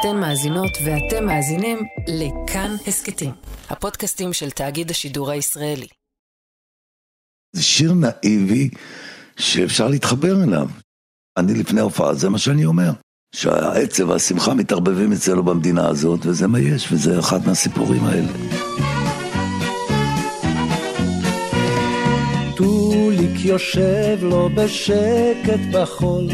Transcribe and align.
אתן 0.00 0.16
מאזינות 0.20 0.70
ואתם 0.84 1.26
מאזינים 1.26 1.78
לכאן 2.08 2.76
הסכתים, 2.86 3.30
הפודקאסטים 3.70 4.32
של 4.32 4.50
תאגיד 4.50 4.90
השידור 4.90 5.30
הישראלי. 5.30 5.86
זה 7.52 7.62
שיר 7.62 7.92
נאיבי 7.92 8.70
שאפשר 9.36 9.88
להתחבר 9.88 10.44
אליו. 10.44 10.68
אני 11.38 11.54
לפני 11.54 11.80
הופעה, 11.80 12.14
זה 12.14 12.28
מה 12.28 12.38
שאני 12.38 12.64
אומר. 12.64 12.90
שהעצב 13.34 14.08
והשמחה 14.08 14.54
מתערבבים 14.54 15.12
אצלנו 15.12 15.42
במדינה 15.42 15.88
הזאת, 15.88 16.26
וזה 16.26 16.46
מה 16.46 16.60
יש, 16.60 16.92
וזה 16.92 17.18
אחד 17.18 17.46
מהסיפורים 17.46 18.04
האלה. 18.04 18.32
טוליק 22.56 23.44
יושב 23.44 24.18
לו 24.22 24.48
בשקט 24.54 25.60
בחול, 25.72 26.26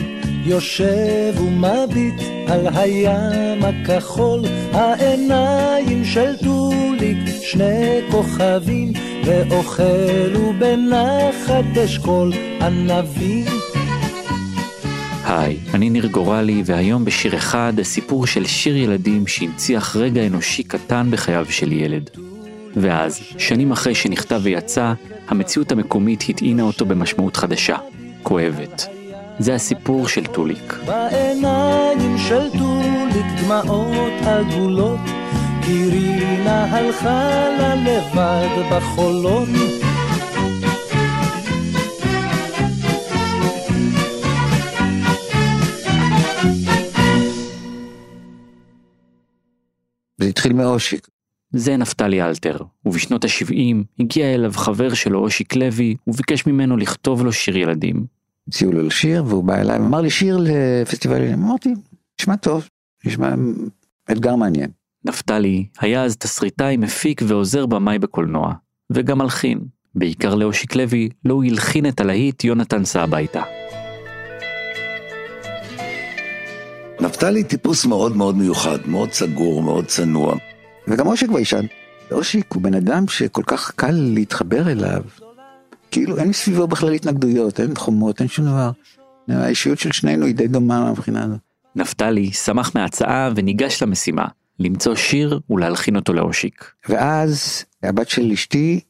יושב 0.47 1.35
ומביט 1.41 2.21
על 2.47 2.67
הים 2.75 3.63
הכחול, 3.65 4.41
העיניים 4.73 6.05
של 6.05 6.37
טוליק 6.37 7.19
שני 7.43 8.01
כוכבים, 8.11 8.93
ואוכל 9.25 10.37
ובנחת 10.37 11.79
אשכול 11.85 12.33
ענבים. 12.61 13.45
היי, 15.25 15.57
אני 15.75 15.91
ניר 15.91 16.07
גורלי, 16.07 16.63
והיום 16.67 17.05
בשיר 17.05 17.37
אחד, 17.37 17.73
הסיפור 17.81 18.27
של 18.27 18.47
שיר 18.47 18.77
ילדים 18.77 19.27
שהנציח 19.27 19.97
רגע 19.97 20.27
אנושי 20.27 20.63
קטן 20.63 21.07
בחייו 21.11 21.47
של 21.51 21.73
ילד. 21.73 22.11
ואז, 22.77 23.21
שנים 23.39 23.73
אחרי 23.73 23.95
שנכתב 23.95 24.41
ויצא, 24.43 24.93
המציאות 25.29 25.73
המקומית 25.73 26.25
הטעינה 26.29 26.63
אותו 26.63 26.87
במשמעות 26.87 27.37
חדשה, 27.37 27.77
כואבת. 28.23 29.04
זה 29.39 29.55
הסיפור 29.55 30.09
של 30.09 30.27
טוליק. 30.27 30.75
בעיניים 30.87 32.19
של 32.19 32.51
טוליק 32.59 33.27
דמעות 33.45 34.13
עגולות, 34.27 35.01
כי 35.63 35.89
רינה 35.91 36.65
הלכה 36.65 37.49
לה 37.59 37.75
לבד 37.75 38.49
בחולון. 38.71 39.49
זה 50.19 50.27
התחיל 50.27 50.53
מאושיק. 50.53 51.09
זה 51.51 51.77
נפתלי 51.77 52.23
אלתר, 52.23 52.57
ובשנות 52.85 53.25
ה-70 53.25 53.85
הגיע 54.01 54.35
אליו 54.35 54.53
חבר 54.53 54.95
שלו 54.95 55.19
אושיק 55.19 55.57
לוי, 55.57 55.95
וביקש 56.07 56.47
ממנו 56.47 56.77
לכתוב 56.77 57.25
לו 57.25 57.33
שיר 57.33 57.57
ילדים. 57.57 58.07
הציעו 58.49 58.73
לו 58.73 58.83
לשיר 58.83 59.25
והוא 59.27 59.45
בא 59.45 59.61
אליי 59.61 59.79
ואמר 59.79 60.01
לי 60.01 60.11
שיר 60.11 60.39
לפסטיבל 60.41 61.17
ילדים. 61.17 61.45
אמרתי, 61.45 61.75
נשמע 62.21 62.37
טוב, 62.37 62.69
נשמע 63.05 63.35
אתגר 64.13 64.37
מעניין. 64.37 64.71
נפתלי 65.05 65.67
היה 65.81 66.05
אז 66.05 66.17
תסריטאי, 66.17 66.77
מפיק 66.77 67.23
ועוזר 67.27 67.67
במאי 67.67 67.99
בקולנוע, 67.99 68.53
וגם 68.93 69.19
מלחין. 69.19 69.61
בעיקר 69.95 70.35
לאושיק 70.35 70.75
לוי, 70.75 71.09
לא 71.25 71.35
הוא 71.35 71.45
הלחין 71.45 71.87
את 71.89 72.01
הלהיט 72.01 72.45
יונתן 72.45 72.85
סע 72.85 73.03
הביתה. 73.03 73.43
נפתלי 77.01 77.45
טיפוס 77.45 77.87
מאוד 77.87 78.17
מאוד 78.17 78.37
מיוחד, 78.37 78.79
מאוד 78.87 79.13
סגור, 79.13 79.63
מאוד 79.63 79.87
צנוע. 79.87 80.35
וגם 80.89 81.07
אושיק 81.07 81.31
ביישן. 81.31 81.67
אושיק 82.13 82.53
הוא 82.53 82.63
בן 82.63 82.75
אדם 82.75 83.09
שכל 83.09 83.43
כך 83.47 83.71
קל 83.77 83.95
להתחבר 84.15 84.71
אליו. 84.73 85.03
כאילו 85.95 86.19
אין 86.19 86.29
מסביבו 86.29 86.67
בכלל 86.67 86.93
התנגדויות, 86.93 87.61
אין 87.61 87.77
חומות, 87.77 88.21
אין 88.21 88.29
שום 88.29 88.47
דבר. 88.47 88.71
האישיות 89.29 89.79
של 89.79 89.93
שנינו 89.93 90.27
היא 90.27 90.35
די 90.35 90.49
דומה 90.49 90.85
מהבחינה 90.85 91.25
הזאת. 91.25 91.39
נפתלי 91.77 92.33
שמח 92.33 92.75
מההצעה 92.75 93.31
וניגש 93.37 93.83
למשימה, 93.83 94.25
למצוא 94.59 94.95
שיר 94.95 95.41
ולהלחין 95.51 95.97
אותו 95.97 96.13
לאושיק. 96.13 96.71
ואז 96.89 97.65
הבת 97.83 98.09
של 98.09 98.33
אשתי, 98.33 98.81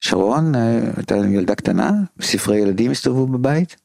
שרון, 0.00 0.54
הייתה 0.96 1.16
ילדה 1.16 1.54
קטנה, 1.54 1.90
ספרי 2.20 2.56
ילדים 2.56 2.90
הסתובבו 2.90 3.26
בבית, 3.26 3.76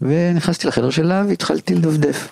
ונכנסתי 0.00 0.66
לחדר 0.66 0.90
שלה 0.90 1.24
והתחלתי 1.28 1.74
לדפדף. 1.74 2.28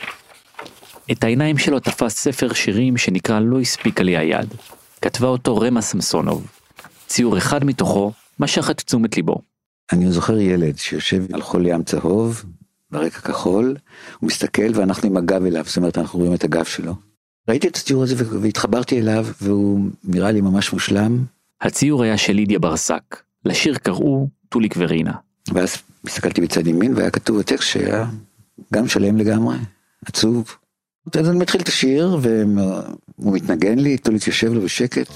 את 1.13 1.25
העיניים 1.25 1.59
שלו 1.59 1.81
תפס 1.81 2.17
ספר 2.19 2.53
שירים 2.53 2.97
שנקרא 2.97 3.41
"לא 3.41 3.61
הספיקה 3.61 4.03
לי 4.03 4.17
היד". 4.17 4.55
כתבה 5.03 5.29
אותו 5.29 5.57
רמה 5.57 5.83
סמסונוב. 5.83 6.47
ציור 7.07 7.39
אחד 7.39 7.65
מתוכו 7.65 8.13
משך 8.41 8.71
את 8.71 8.81
תשומת 8.81 9.17
ליבו. 9.17 9.56
אני 9.93 10.13
זוכר 10.13 10.39
ילד 10.39 10.79
שיושב 10.79 11.35
על 11.35 11.43
חול 11.43 11.67
ים 11.67 11.83
צהוב, 11.83 12.45
ברקע 12.91 13.21
כחול, 13.21 13.77
הוא 14.21 14.27
מסתכל 14.29 14.71
ואנחנו 14.75 15.09
עם 15.09 15.17
הגב 15.17 15.45
אליו, 15.45 15.65
זאת 15.67 15.77
אומרת 15.77 15.99
אנחנו 15.99 16.19
רואים 16.19 16.35
את 16.35 16.45
הגב 16.45 16.65
שלו. 16.65 16.95
ראיתי 17.49 17.69
את 17.69 17.77
הציור 17.77 18.03
הזה 18.03 18.15
והתחברתי 18.41 19.01
אליו 19.01 19.27
והוא 19.41 19.81
נראה 20.05 20.31
לי 20.31 20.41
ממש 20.41 20.73
מושלם. 20.73 21.25
הציור 21.61 22.03
היה 22.03 22.19
של 22.19 22.33
לידיה 22.33 22.59
ברסק, 22.59 23.23
לשיר 23.45 23.79
קראו 23.79 24.29
טוליק 24.49 24.75
ורינה. 24.79 25.13
ואז 25.55 25.77
הסתכלתי 26.05 26.41
בצד 26.41 26.67
ימין 26.67 26.95
והיה 26.95 27.11
כתוב 27.11 27.41
הטקסט 27.41 27.69
שהיה 27.69 28.07
גם 28.73 28.89
שלם 28.89 29.17
לגמרי, 29.17 29.57
עצוב. 30.07 30.57
אז 31.19 31.29
אני 31.29 31.39
מתחיל 31.39 31.61
את 31.61 31.69
השיר 31.69 32.19
והוא 32.23 33.35
מתנגן 33.35 33.79
לי, 33.79 33.99
טוליק 33.99 34.27
יושב 34.27 34.53
לו 34.53 34.61
בשקט. 34.61 35.09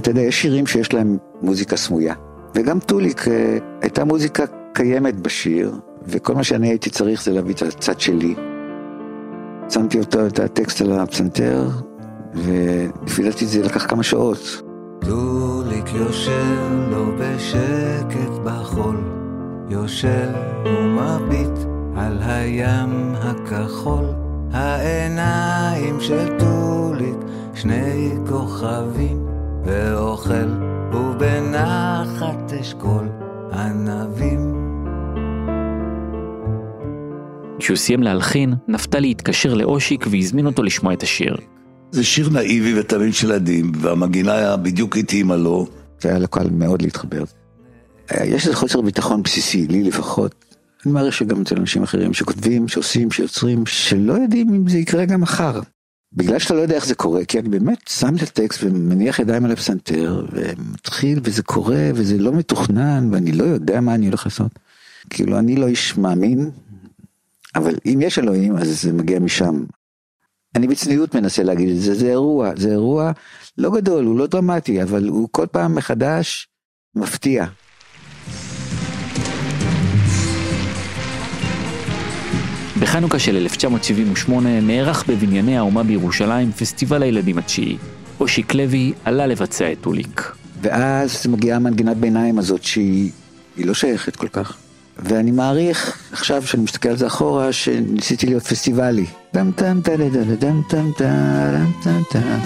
אתה 0.00 0.10
יודע, 0.10 0.20
יש 0.20 0.42
שירים 0.42 0.66
שיש 0.66 0.92
להם 0.92 1.16
מוזיקה 1.42 1.76
סמויה, 1.76 2.14
וגם 2.54 2.80
טוליק 2.80 3.28
אה, 3.28 3.58
הייתה 3.82 4.04
מוזיקה 4.04 4.44
קיימת 4.72 5.20
בשיר, 5.20 5.74
וכל 6.06 6.34
מה 6.34 6.44
שאני 6.44 6.68
הייתי 6.68 6.90
צריך 6.90 7.24
זה 7.24 7.32
להביא 7.32 7.54
את 7.54 7.62
הצד 7.62 8.00
שלי. 8.00 8.34
שמתי 9.68 9.98
אותו, 9.98 10.26
את 10.26 10.38
הטקסט 10.38 10.80
על 10.80 10.92
הפסנתר, 10.92 11.68
ולפי 12.34 13.22
דעתי 13.22 13.46
זה 13.46 13.62
לקח 13.62 13.86
כמה 13.86 14.02
שעות. 14.02 14.62
טוליק 15.00 15.84
יושב 15.94 16.88
לו 16.90 17.06
בשקט 17.18 18.32
בחול, 18.44 18.96
יושב 19.68 20.28
ומביט 20.64 21.58
על 21.96 22.18
הים 22.22 23.14
הכחול, 23.14 24.04
העיניים 24.52 26.00
של 26.00 26.28
טוליק, 26.38 27.16
שני 27.54 28.10
כוכבים, 28.28 29.29
ואוכל 29.64 30.48
ובנחת 30.92 32.52
אשכול 32.60 33.08
ענבים. 33.52 34.60
כשהוא 37.58 37.76
סיים 37.76 38.02
להלחין, 38.02 38.54
נפתלי 38.68 39.10
התקשר 39.10 39.54
לאושיק 39.54 40.06
והזמין 40.10 40.46
אותו 40.46 40.62
לשמוע 40.62 40.92
את 40.92 41.02
השיר. 41.02 41.36
זה 41.90 42.04
שיר 42.04 42.28
נאיבי 42.28 42.80
ותמים 42.80 43.12
של 43.12 43.30
ילדים, 43.30 43.72
והמגינה 43.80 44.34
היה 44.34 44.56
בדיוק 44.56 44.96
התאימה 44.96 45.36
לו. 45.36 45.66
זה 46.00 46.08
היה 46.08 46.18
לקהל 46.18 46.50
מאוד 46.50 46.82
להתחבר. 46.82 47.24
יש 48.24 48.46
איזה 48.46 48.56
חוסר 48.56 48.80
ביטחון 48.80 49.22
בסיסי, 49.22 49.66
לי 49.66 49.82
לפחות. 49.82 50.34
אני 50.84 50.92
מעריך 50.92 51.14
שגם 51.14 51.42
אצל 51.42 51.56
אנשים 51.58 51.82
אחרים 51.82 52.12
שכותבים, 52.12 52.68
שעושים, 52.68 53.10
שיוצרים, 53.10 53.66
שלא 53.66 54.12
יודעים 54.12 54.54
אם 54.54 54.68
זה 54.68 54.78
יקרה 54.78 55.04
גם 55.04 55.20
מחר. 55.20 55.60
בגלל 56.12 56.38
שאתה 56.38 56.54
לא 56.54 56.60
יודע 56.60 56.74
איך 56.74 56.86
זה 56.86 56.94
קורה, 56.94 57.24
כי 57.24 57.38
אני 57.38 57.48
באמת 57.48 57.88
שם 57.88 58.16
את 58.16 58.22
הטקסט 58.22 58.60
ומניח 58.62 59.18
ידיים 59.18 59.44
על 59.44 59.50
הפסנתר, 59.50 60.26
ומתחיל 60.32 61.20
וזה 61.22 61.42
קורה 61.42 61.90
וזה 61.94 62.18
לא 62.18 62.32
מתוכנן, 62.32 63.08
ואני 63.12 63.32
לא 63.32 63.44
יודע 63.44 63.80
מה 63.80 63.94
אני 63.94 64.06
הולך 64.06 64.26
לעשות. 64.26 64.52
כאילו 65.10 65.38
אני 65.38 65.56
לא 65.56 65.66
איש 65.66 65.96
מאמין, 65.96 66.50
אבל 67.54 67.74
אם 67.86 67.98
יש 68.02 68.18
אלוהים 68.18 68.56
אז 68.56 68.82
זה 68.82 68.92
מגיע 68.92 69.18
משם. 69.18 69.64
אני 70.56 70.68
בצניעות 70.68 71.14
מנסה 71.14 71.42
להגיד 71.42 71.68
את 71.70 71.80
זה, 71.80 71.94
זה 71.94 72.06
אירוע, 72.06 72.50
זה 72.56 72.70
אירוע 72.70 73.12
לא 73.58 73.70
גדול, 73.70 74.04
הוא 74.04 74.18
לא 74.18 74.26
דרמטי, 74.26 74.82
אבל 74.82 75.08
הוא 75.08 75.28
כל 75.32 75.46
פעם 75.46 75.74
מחדש 75.74 76.48
מפתיע. 76.94 77.46
בחנוכה 82.80 83.18
של 83.18 83.36
1978 83.36 84.60
נערך 84.60 85.04
בבנייני 85.08 85.58
האומה 85.58 85.82
בירושלים 85.82 86.52
פסטיבל 86.52 87.02
הילדים 87.02 87.38
התשיעי. 87.38 87.76
אושיק 88.20 88.54
לוי 88.54 88.92
עלה 89.04 89.26
לבצע 89.26 89.72
את 89.72 89.80
טוליק. 89.80 90.32
ואז 90.62 91.26
מגיעה 91.26 91.58
מנגינת 91.58 91.96
ביניים 91.96 92.38
הזאת 92.38 92.62
שהיא 92.62 93.10
לא 93.56 93.74
שייכת 93.74 94.16
כל 94.16 94.28
כך. 94.28 94.56
ואני 94.98 95.30
מעריך, 95.30 95.98
עכשיו 96.12 96.46
שאני 96.46 96.62
מסתכל 96.62 96.88
על 96.88 96.96
זה 96.96 97.06
אחורה, 97.06 97.52
שניסיתי 97.52 98.26
להיות 98.26 98.42
פסטיבלי. 98.42 99.06
דם 99.34 99.50
טם 99.56 99.80
טם 99.84 99.96
טם 100.68 100.90
טם 100.92 102.02
טם 102.10 102.38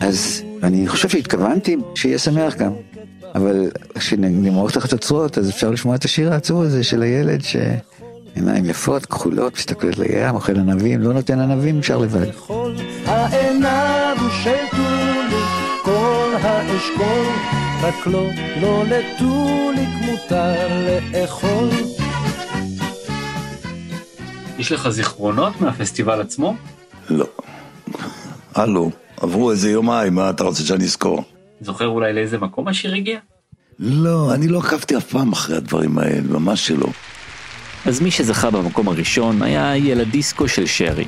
אז 0.00 0.42
אני 0.62 0.88
חושב 0.88 1.08
שהתכוונתי 1.08 1.76
שיהיה 1.94 2.18
שמח 2.18 2.54
גם. 2.56 2.72
אבל 3.34 3.70
כשנמרוח 3.94 4.70
את 4.70 4.76
החצוצרות 4.76 5.38
אז 5.38 5.50
אפשר 5.50 5.70
לשמוע 5.70 5.94
את 5.94 6.04
השיר 6.04 6.32
העצוב 6.32 6.62
הזה 6.62 6.84
של 6.84 7.02
הילד 7.02 7.40
שעיניים 7.42 8.64
יפות, 8.64 9.06
כחולות, 9.06 9.54
מסתכלות 9.54 9.98
לים, 9.98 10.34
אוכל 10.34 10.56
ענבים, 10.56 11.00
לא 11.00 11.12
נותן 11.12 11.40
ענבים, 11.40 11.78
נשאר 11.78 11.98
לבד. 11.98 12.26
העיניו 13.06 14.16
כל 15.84 16.30
רק 17.82 18.06
לא, 18.06 18.26
לא 18.60 18.84
לטוליק 18.86 19.88
מותר 20.06 20.68
לאכול. 21.12 21.68
יש 24.58 24.72
לך 24.72 24.88
זיכרונות 24.88 25.60
מהפסטיבל 25.60 26.20
עצמו? 26.20 26.54
לא. 27.10 27.26
הלו, 28.54 28.90
עברו 29.16 29.50
איזה 29.50 29.70
יומיים, 29.70 30.14
מה 30.14 30.30
אתה 30.30 30.44
רוצה 30.44 30.62
שאני 30.62 30.84
אזכור? 30.84 31.24
זוכר 31.60 31.86
אולי 31.86 32.12
לאיזה 32.12 32.38
מקום 32.38 32.68
השיר 32.68 32.94
הגיע? 32.94 33.18
לא, 33.78 34.34
אני 34.34 34.48
לא 34.48 34.58
עקבתי 34.58 34.96
אף 34.96 35.04
פעם 35.04 35.32
אחרי 35.32 35.56
הדברים 35.56 35.98
האלה, 35.98 36.28
ממש 36.28 36.66
שלא. 36.66 36.86
אז 37.86 38.00
מי 38.00 38.10
שזכה 38.10 38.50
במקום 38.50 38.88
הראשון 38.88 39.42
היה 39.42 39.76
ילד 39.76 40.10
דיסקו 40.10 40.48
של 40.48 40.66
שרי. 40.66 41.04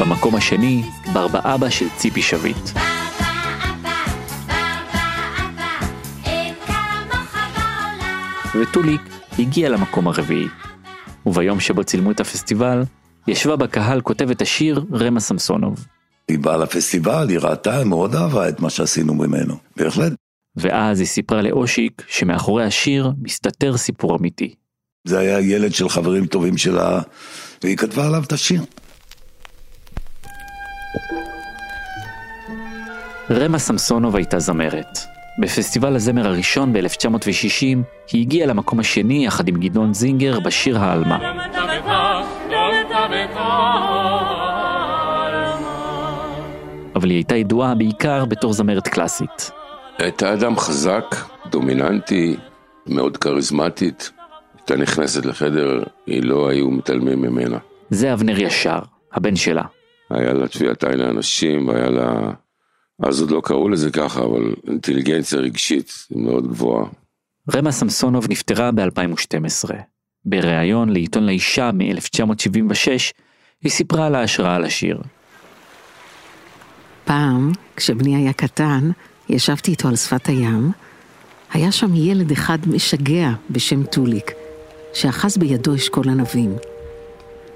במקום 0.00 0.34
השני, 0.36 0.82
ברבא 1.12 1.54
אבא 1.54 1.70
של 1.70 1.86
ציפי 1.96 2.22
שביט. 2.22 2.70
וטוליק 8.60 9.00
הגיע 9.38 9.68
למקום 9.68 10.08
הרביעי. 10.08 10.48
וביום 11.26 11.60
שבו 11.60 11.84
צילמו 11.84 12.10
את 12.10 12.20
הפסטיבל, 12.20 12.82
ישבה 13.28 13.56
בקהל 13.56 14.00
כותבת 14.00 14.42
השיר 14.42 14.84
רמה 14.92 15.20
סמסונוב. 15.20 15.86
היא 16.30 16.38
באה 16.38 16.56
לפסטיבל, 16.56 17.28
היא 17.28 17.38
ראתה, 17.38 17.84
מאוד 17.84 18.14
אהבה 18.14 18.48
את 18.48 18.60
מה 18.60 18.70
שעשינו 18.70 19.14
ממנו, 19.14 19.54
בהחלט. 19.76 20.12
ואז 20.56 21.00
היא 21.00 21.06
סיפרה 21.06 21.42
לאושיק 21.42 22.02
שמאחורי 22.08 22.64
השיר 22.64 23.12
מסתתר 23.22 23.76
סיפור 23.76 24.16
אמיתי. 24.16 24.54
זה 25.04 25.18
היה 25.18 25.40
ילד 25.40 25.74
של 25.74 25.88
חברים 25.88 26.26
טובים 26.26 26.56
שלה, 26.56 27.00
והיא 27.62 27.76
כתבה 27.76 28.06
עליו 28.06 28.22
את 28.26 28.32
השיר. 28.32 28.62
רמה 33.30 33.58
סמסונוב 33.58 34.16
הייתה 34.16 34.38
זמרת. 34.38 34.98
בפסטיבל 35.38 35.96
הזמר 35.96 36.26
הראשון 36.26 36.72
ב-1960 36.72 37.78
היא 38.12 38.20
הגיעה 38.20 38.46
למקום 38.46 38.80
השני 38.80 39.26
יחד 39.26 39.48
עם 39.48 39.56
גדעון 39.60 39.94
זינגר 39.94 40.40
בשיר 40.40 40.78
העלמה. 40.78 41.18
אבל 47.00 47.10
היא 47.10 47.16
הייתה 47.16 47.36
ידועה 47.36 47.74
בעיקר 47.74 48.24
בתור 48.24 48.52
זמרת 48.52 48.88
קלאסית. 48.88 49.50
הייתה 49.98 50.34
אדם 50.34 50.56
חזק, 50.56 51.16
דומיננטי, 51.50 52.36
מאוד 52.86 53.16
כריזמטית. 53.16 54.10
הייתה 54.58 54.76
נכנסת 54.76 55.26
לחדר, 55.26 55.82
היא 56.06 56.22
לא 56.22 56.48
היו 56.48 56.70
מתעלמים 56.70 57.22
ממנה. 57.22 57.58
זה 57.90 58.12
אבנר 58.12 58.40
ישר, 58.40 58.78
הבן 59.12 59.36
שלה. 59.36 59.62
היה 60.10 60.32
לה 60.32 60.48
טביעת 60.48 60.84
עין 60.84 60.98
לאנשים, 60.98 61.68
והיה 61.68 61.90
לה... 61.90 62.30
אז 63.02 63.20
עוד 63.20 63.30
לא 63.30 63.40
קראו 63.44 63.68
לזה 63.68 63.90
ככה, 63.90 64.20
אבל 64.20 64.54
אינטליגנציה 64.68 65.38
רגשית 65.38 65.92
מאוד 66.10 66.46
גבוהה. 66.48 66.86
רמה 67.54 67.72
סמסונוב 67.72 68.26
נפטרה 68.30 68.70
ב-2012. 68.72 69.70
בריאיון 70.24 70.88
לעיתון 70.88 71.26
לאישה 71.26 71.70
מ-1976, 71.72 72.88
היא 73.62 73.70
סיפרה 73.70 74.06
על 74.06 74.14
ההשראה 74.14 74.58
לשיר. 74.58 75.00
פעם, 77.10 77.52
כשבני 77.76 78.16
היה 78.16 78.32
קטן, 78.32 78.90
ישבתי 79.28 79.70
איתו 79.70 79.88
על 79.88 79.96
שפת 79.96 80.26
הים, 80.26 80.70
היה 81.52 81.72
שם 81.72 81.94
ילד 81.94 82.30
אחד 82.30 82.58
משגע 82.66 83.30
בשם 83.50 83.82
טוליק, 83.82 84.32
שאחז 84.94 85.36
בידו 85.36 85.74
אשכול 85.74 86.08
ענבים. 86.08 86.56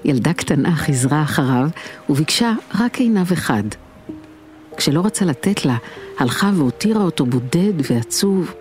ילדה 0.05 0.33
קטנה 0.33 0.75
חיזרה 0.75 1.23
אחריו 1.23 1.67
וביקשה 2.09 2.53
רק 2.79 2.99
עיניו 2.99 3.25
אחד. 3.33 3.63
כשלא 4.77 5.05
רצה 5.05 5.25
לתת 5.25 5.65
לה, 5.65 5.77
הלכה 6.19 6.51
והותירה 6.55 7.03
אותו 7.03 7.25
בודד 7.25 7.73
ועצוב. 7.91 8.53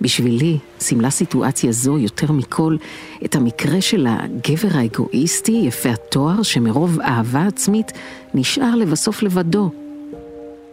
בשבילי 0.00 0.58
סימלה 0.80 1.10
סיטואציה 1.10 1.72
זו 1.72 1.98
יותר 1.98 2.32
מכל 2.32 2.76
את 3.24 3.34
המקרה 3.36 3.80
של 3.80 4.06
הגבר 4.08 4.68
האגואיסטי, 4.74 5.62
יפה 5.66 5.90
התואר, 5.90 6.42
שמרוב 6.42 7.00
אהבה 7.00 7.46
עצמית 7.46 7.92
נשאר 8.34 8.74
לבסוף 8.74 9.22
לבדו. 9.22 9.85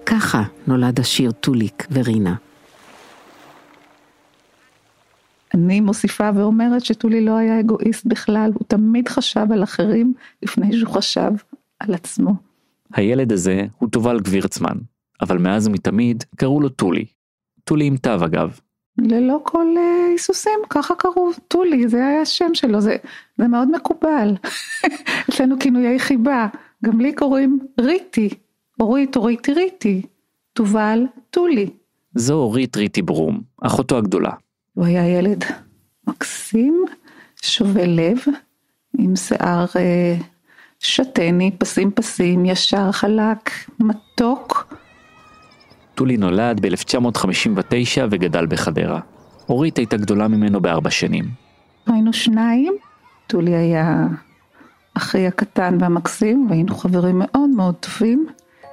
ככה 0.05 0.43
נולד 0.67 0.99
השיר 0.99 1.31
טוליק 1.31 1.87
ורינה. 1.91 2.35
אני 5.53 5.79
מוסיפה 5.79 6.29
ואומרת 6.35 6.85
שטולי 6.85 7.25
לא 7.25 7.37
היה 7.37 7.59
אגואיסט 7.59 8.05
בכלל, 8.05 8.51
הוא 8.53 8.63
תמיד 8.67 9.09
חשב 9.09 9.45
על 9.51 9.63
אחרים 9.63 10.13
לפני 10.43 10.77
שהוא 10.77 10.93
חשב 10.93 11.31
על 11.79 11.93
עצמו. 11.93 12.33
הילד 12.93 13.31
הזה 13.31 13.65
הוא 13.77 13.89
תובל 13.89 14.19
גבירצמן, 14.19 14.77
אבל 15.21 15.37
מאז 15.37 15.67
ומתמיד 15.67 16.23
קראו 16.35 16.61
לו 16.61 16.69
טולי. 16.69 17.05
טולי 17.63 17.85
עם 17.85 17.97
תו 17.97 18.25
אגב. 18.25 18.59
ללא 18.97 19.39
כל 19.43 19.67
אה, 19.77 20.07
היסוסים, 20.11 20.59
ככה 20.69 20.95
קראו, 20.95 21.29
טולי, 21.47 21.87
זה 21.87 22.07
היה 22.07 22.21
השם 22.21 22.53
שלו, 22.53 22.81
זה, 22.81 22.95
זה 23.37 23.47
מאוד 23.47 23.71
מקובל. 23.71 24.35
אצלנו 25.29 25.55
כינויי 25.59 25.99
חיבה, 25.99 26.47
גם 26.85 27.01
לי 27.01 27.13
קוראים 27.13 27.59
ריטי, 27.81 28.29
אורית, 28.83 29.15
אורית 29.15 29.49
ריטי, 29.49 30.01
תובל, 30.53 30.99
טולי. 31.29 31.69
זו 32.15 32.33
אורית 32.33 32.77
ריטי 32.77 33.01
ברום, 33.01 33.41
אחותו 33.61 33.97
הגדולה. 33.97 34.31
הוא 34.73 34.85
היה 34.85 35.19
ילד 35.19 35.43
מקסים, 36.07 36.85
שובה 37.41 37.85
לב, 37.85 38.17
עם 38.97 39.15
שיער 39.15 39.65
אה, 39.75 40.15
שתני, 40.79 41.51
פסים 41.57 41.91
פסים, 41.91 42.45
ישר, 42.45 42.91
חלק, 42.91 43.49
מתוק. 43.79 44.75
טולי 45.95 46.17
נולד 46.17 46.59
ב-1959 46.65 48.01
וגדל 48.11 48.45
בחדרה. 48.45 48.99
אורית 49.49 49.77
הייתה 49.77 49.97
גדולה 49.97 50.27
ממנו 50.27 50.61
בארבע 50.61 50.89
שנים. 50.89 51.25
היינו 51.87 52.13
שניים, 52.13 52.73
טולי 53.27 53.55
היה 53.55 54.07
אחי 54.93 55.27
הקטן 55.27 55.77
והמקסים, 55.79 56.47
והיינו 56.49 56.75
חברים 56.75 57.15
מאוד 57.19 57.49
מאוד 57.49 57.75
טובים. 57.75 58.27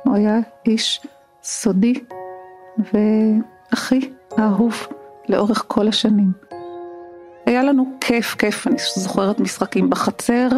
הוא 0.04 0.16
היה 0.16 0.38
איש 0.66 1.00
סודי 1.42 1.94
ואחי 2.78 4.00
האהוב 4.36 4.86
לאורך 5.28 5.64
כל 5.68 5.88
השנים. 5.88 6.32
היה 7.46 7.62
לנו 7.62 7.84
כיף, 8.00 8.34
כיף, 8.34 8.66
אני 8.66 8.76
זוכרת 8.96 9.40
משחקים 9.40 9.90
בחצר, 9.90 10.48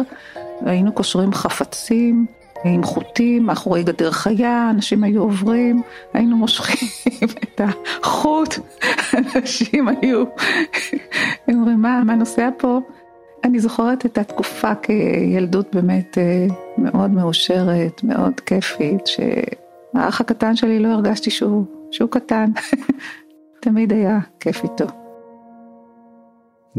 היינו 0.65 0.91
קושרים 0.91 1.33
חפצים 1.33 2.25
עם 2.63 2.83
חוטים 2.83 3.45
מאחורי 3.45 3.83
גדר 3.83 4.11
חיה, 4.11 4.69
אנשים 4.69 5.03
היו 5.03 5.21
עוברים, 5.21 5.81
היינו 6.13 6.37
מושכים 6.37 6.87
את 7.43 7.61
החוט, 7.63 8.55
אנשים 9.35 9.87
היו, 9.87 10.23
הם 11.47 11.59
אומרים 11.59 11.81
מה, 11.81 12.01
מה 12.05 12.15
נוסע 12.15 12.49
פה? 12.57 12.79
אני 13.43 13.59
זוכרת 13.59 14.05
את 14.05 14.17
התקופה 14.17 14.75
כילדות 14.75 15.75
באמת 15.75 16.17
אה, 16.17 16.47
מאוד 16.77 17.11
מאושרת, 17.11 18.03
מאוד 18.03 18.39
כיפית, 18.39 19.07
שהאח 19.07 20.21
הקטן 20.21 20.55
שלי 20.55 20.79
לא 20.79 20.87
הרגשתי 20.87 21.31
שהוא, 21.31 21.65
שהוא 21.91 22.09
קטן, 22.09 22.51
תמיד 23.63 23.93
היה 23.93 24.19
כיף 24.39 24.63
איתו. 24.63 24.85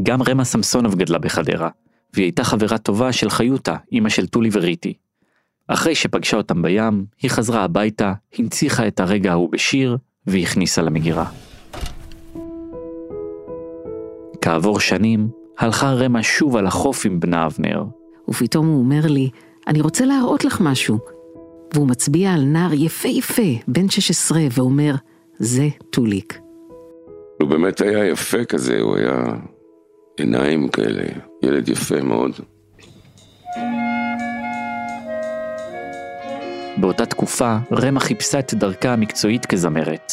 גם 0.03 0.23
רמה 0.23 0.45
סמסונוב 0.45 0.95
גדלה 0.95 1.19
בחדרה, 1.19 1.69
והיא 2.15 2.25
הייתה 2.25 2.45
חברה 2.45 2.79
טובה 2.79 3.13
של 3.13 3.31
חיותה, 3.31 3.77
אמא 3.93 4.09
של 4.09 4.27
טולי 4.27 4.49
וריטי. 4.53 4.95
אחרי 5.69 5.95
שפגשה 5.95 6.37
אותם 6.37 6.63
בים, 6.63 7.05
היא 7.23 7.31
חזרה 7.31 7.65
הביתה, 7.65 8.13
הנציחה 8.39 8.87
את 8.87 9.01
הרגע 9.01 9.33
ההוא 9.33 9.51
בשיר, 9.53 9.97
והכניסה 10.27 10.83
למגירה. 10.83 11.27
כעבור 14.41 14.81
שנים, 14.81 15.29
הלכה 15.59 15.93
רמה 15.93 16.23
שוב 16.23 16.57
על 16.57 16.67
החוף 16.67 17.07
עם 17.07 17.21
בנה 17.21 17.47
אבנר. 17.47 17.85
ופתאום 18.29 18.67
הוא 18.67 18.79
אומר 18.79 19.01
לי, 19.05 19.31
אני 19.67 19.81
רוצה 19.81 20.05
להראות 20.05 20.45
לך 20.45 20.61
משהו. 20.61 20.99
והוא 21.75 21.89
מצביע 21.89 22.33
על 22.33 22.45
נער 22.45 22.73
יפהפה, 22.73 23.43
בן 23.69 23.89
16, 23.89 24.41
ואומר, 24.51 24.95
זה 25.39 25.69
טוליק. 25.91 26.39
הוא 27.41 27.49
באמת 27.49 27.81
היה 27.81 28.07
יפה 28.07 28.45
כזה, 28.45 28.81
הוא 28.81 28.97
היה 28.97 29.25
עיניים 30.17 30.69
כאלה, 30.69 31.05
ילד 31.43 31.69
יפה 31.69 32.01
מאוד. 32.01 32.31
באותה 36.77 37.07
תקופה, 37.07 37.57
רמה 37.73 38.01
חיפשה 38.01 38.39
את 38.39 38.55
דרכה 38.55 38.93
המקצועית 38.93 39.47
כזמרת. 39.47 40.13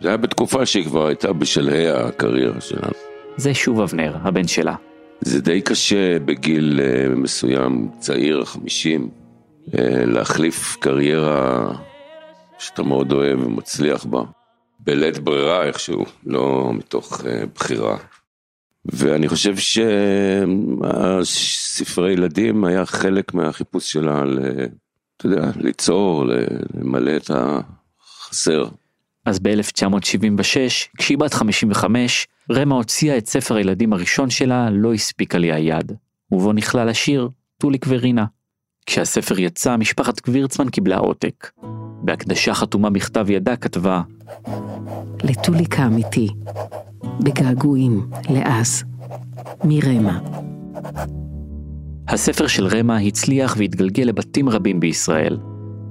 זה 0.00 0.08
היה 0.08 0.16
בתקופה 0.16 0.66
שהיא 0.66 0.84
כבר 0.84 1.06
הייתה 1.06 1.32
בשלהי 1.32 1.90
הקריירה 1.90 2.60
שלה. 2.60 2.88
זה 3.36 3.54
שוב 3.54 3.80
אבנר, 3.80 4.16
הבן 4.22 4.48
שלה. 4.48 4.74
זה 5.20 5.40
די 5.40 5.60
קשה 5.60 6.18
בגיל 6.18 6.80
אה, 6.82 7.08
מסוים, 7.14 7.88
צעיר, 7.98 8.44
חמישים, 8.44 9.10
אה, 9.78 10.04
להחליף 10.06 10.76
קריירה 10.80 11.72
שאתה 12.58 12.82
מאוד 12.82 13.12
אוהב 13.12 13.46
ומצליח 13.46 14.04
בה, 14.04 14.22
בלית 14.80 15.18
ברירה 15.18 15.64
איכשהו, 15.64 16.04
לא 16.26 16.70
מתוך 16.74 17.26
אה, 17.26 17.42
בחירה. 17.54 17.96
ואני 18.84 19.28
חושב 19.28 19.54
שספרי 21.22 22.12
ילדים 22.12 22.64
היה 22.64 22.86
חלק 22.86 23.34
מהחיפוש 23.34 23.92
שלה 23.92 24.22
אתה 25.16 25.26
יודע, 25.26 25.50
ליצור, 25.56 26.24
למלא 26.74 27.16
את 27.16 27.30
החסר. 27.30 28.64
אז 29.24 29.38
ב-1976, 29.38 30.88
כשהיא 30.98 31.18
בת 31.18 31.34
55, 31.34 32.26
רמה 32.52 32.74
הוציאה 32.74 33.18
את 33.18 33.26
ספר 33.26 33.56
הילדים 33.56 33.92
הראשון 33.92 34.30
שלה, 34.30 34.70
לא 34.70 34.94
הספיקה 34.94 35.38
לי 35.38 35.52
היד, 35.52 35.92
ובו 36.32 36.52
נכלל 36.52 36.88
השיר 36.88 37.28
טוליק 37.58 37.86
ורינה. 37.88 38.24
כשהספר 38.86 39.38
יצא, 39.38 39.76
משפחת 39.76 40.26
גבירצמן 40.26 40.68
קיבלה 40.68 40.96
עותק. 40.96 41.50
בהקדשה 42.02 42.54
חתומה 42.54 42.90
בכתב 42.90 43.30
ידה 43.30 43.56
כתבה 43.56 44.02
לטוליק 45.24 45.78
האמיתי, 45.78 46.28
בגעגועים, 47.20 48.06
לאז, 48.30 48.84
מרמה. 49.64 50.20
הספר 52.08 52.46
של 52.46 52.66
רמה 52.66 52.96
הצליח 52.96 53.54
והתגלגל 53.58 54.04
לבתים 54.04 54.48
רבים 54.48 54.80
בישראל. 54.80 55.38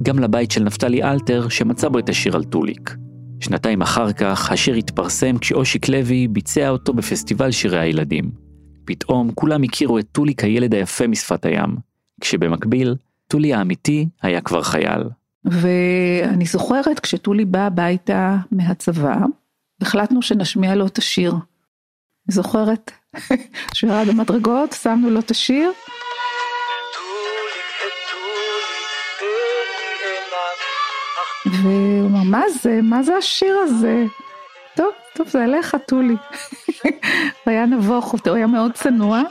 גם 0.03 0.19
לבית 0.19 0.51
של 0.51 0.63
נפתלי 0.63 1.03
אלתר, 1.03 1.50
שמצא 1.50 1.89
בו 1.89 2.00
את 2.00 2.09
השיר 2.09 2.35
על 2.35 2.43
טוליק. 2.43 2.95
שנתיים 3.39 3.82
אחר 3.82 4.13
כך, 4.13 4.51
השיר 4.51 4.75
התפרסם 4.75 5.38
כשאושיק 5.38 5.89
לוי 5.89 6.27
ביצע 6.27 6.70
אותו 6.70 6.94
בפסטיבל 6.94 7.51
שירי 7.51 7.80
הילדים. 7.80 8.32
פתאום 8.86 9.32
כולם 9.36 9.63
הכירו 9.63 10.00
את 10.00 10.06
טוליק 10.12 10.44
הילד 10.44 10.74
היפה 10.74 11.08
משפת 11.08 11.46
הים, 11.46 11.75
כשבמקביל, 12.22 12.96
טולי 13.27 13.54
האמיתי 13.54 14.08
היה 14.22 14.42
כבר 14.42 14.62
חייל. 14.62 15.04
ואני 15.46 16.46
זוכרת 16.46 17.00
כשטולי 17.00 17.46
בא 17.46 17.60
הביתה 17.60 18.38
מהצבא, 18.51 19.18
החלטנו 19.82 20.22
שנשמיע 20.22 20.75
לו 20.75 20.88
את 20.88 20.98
השיר. 20.98 21.36
זוכרת 22.27 22.92
שירד 23.75 24.08
במדרגות, 24.08 24.74
שמנו 24.74 25.10
לו 25.10 25.20
את 25.20 25.32
השיר. 25.32 25.72
והוא 31.45 32.07
אמר, 32.07 32.23
מה 32.23 32.49
זה? 32.49 32.79
מה 32.83 33.03
זה 33.03 33.15
השיר 33.15 33.57
הזה? 33.57 34.03
טוב, 34.75 34.91
טוב, 35.13 35.27
זה 35.27 35.43
עליך, 35.43 35.77
טולי. 35.87 36.15
הוא 36.83 36.91
היה 37.45 37.65
נבוך, 37.65 38.11
הוא 38.11 38.35
היה 38.35 38.47
מאוד 38.47 38.71
צנוע. 38.71 39.21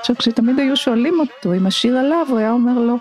עכשיו, 0.00 0.16
כשתמיד 0.16 0.58
היו 0.58 0.76
שואלים 0.76 1.20
אותו 1.20 1.54
אם 1.54 1.66
השיר 1.66 1.98
עליו, 1.98 2.26
הוא 2.28 2.38
היה 2.38 2.52
אומר 2.52 2.78
לא. 2.78 2.94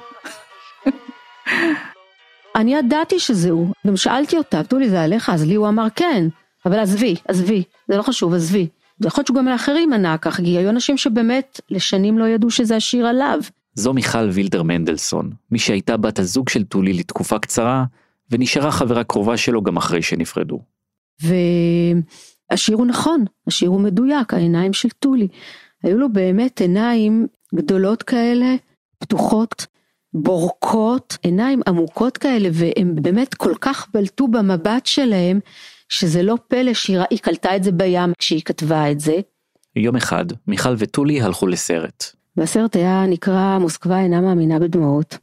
אני 2.55 2.75
ידעתי 2.75 3.20
שזה 3.20 3.50
הוא, 3.50 3.74
גם 3.88 3.98
שאלתי 3.98 4.38
אותה, 4.38 4.63
טולי 4.63 4.89
זה 4.89 5.01
עליך? 5.01 5.29
אז 5.29 5.46
לי 5.46 5.55
הוא 5.55 5.67
אמר 5.67 5.88
כן, 5.96 6.24
אבל 6.65 6.79
עזבי, 6.79 7.15
עזבי, 7.27 7.63
זה 7.88 7.98
לא 7.98 8.01
חשוב, 8.01 8.34
עזבי. 8.34 8.67
יכול 9.05 9.22
להיות 9.22 9.27
שהוא 9.27 9.38
גם 9.38 9.48
לאחרים 9.48 9.93
ענה 9.93 10.17
כך, 10.17 10.36
כי 10.36 10.58
היו 10.58 10.70
אנשים 10.70 10.98
שבאמת 10.98 11.60
לשנים 11.70 12.20
לא 12.20 12.25
ידעו 12.25 12.51
שזה 12.51 12.75
השיר 12.75 13.08
עליו. 13.08 13.39
זו 13.74 13.94
מיכל 13.94 14.30
וילדר 14.30 14.63
מנדלסון, 14.63 15.32
מי 15.51 15.60
שהייתה 15.60 15.98
בת 15.98 16.20
הזוג 16.20 16.50
של 16.50 16.63
טולי 16.63 16.94
לתקופה 16.94 17.40
קצרה, 17.40 17.86
ונשארה 18.32 18.72
חברה 18.72 19.04
קרובה 19.04 19.38
שלו 19.38 19.62
גם 19.62 19.78
אחרי 19.78 20.01
שנפרדו. 20.01 20.60
והשיר 21.22 22.75
הוא 22.75 22.86
נכון, 22.86 23.25
השיר 23.48 23.70
הוא 23.70 23.82
מדויק, 23.82 24.34
העיניים 24.34 24.74
של 24.74 24.90
טולי. 24.90 25.28
היו 25.84 25.98
לו 25.98 26.13
באמת 26.13 26.62
עיניים 26.62 27.28
גדולות 27.56 28.04
כאלה, 28.04 28.56
פתוחות, 29.00 29.66
בורקות, 30.13 31.18
עיניים 31.24 31.62
עמוקות 31.68 32.18
כאלה, 32.18 32.50
והם 32.54 32.96
באמת 32.96 33.34
כל 33.34 33.54
כך 33.62 33.88
בלטו 33.94 34.28
במבט 34.28 34.86
שלהם, 34.86 35.40
שזה 35.90 36.24
לא 36.24 36.38
פלא 36.48 36.74
שהיא 36.74 37.20
קלטה 37.22 37.56
את 37.56 37.63
זה 37.63 37.72
בים 37.72 38.13
כשהיא 38.18 38.42
כתבה 38.42 38.92
את 38.92 39.00
זה. 39.00 39.20
יום 39.75 39.96
אחד, 39.96 40.25
מיכל 40.48 40.75
וטולי 40.78 41.22
הלכו 41.22 41.48
לסרט. 41.48 42.21
והסרט 42.38 42.76
היה 42.76 43.06
נקרא 43.08 43.58
מוסקבה 43.58 44.00
אינה 44.00 44.22
מאמינה 44.22 44.60
בדמעות. 44.60 45.18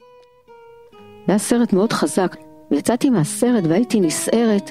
זה 1.27 1.33
היה 1.33 1.39
סרט 1.39 1.73
מאוד 1.73 1.93
חזק, 1.93 2.37
ויצאתי 2.71 3.11
מהסרט 3.11 3.65
והייתי 3.69 4.01
נסערת, 4.01 4.71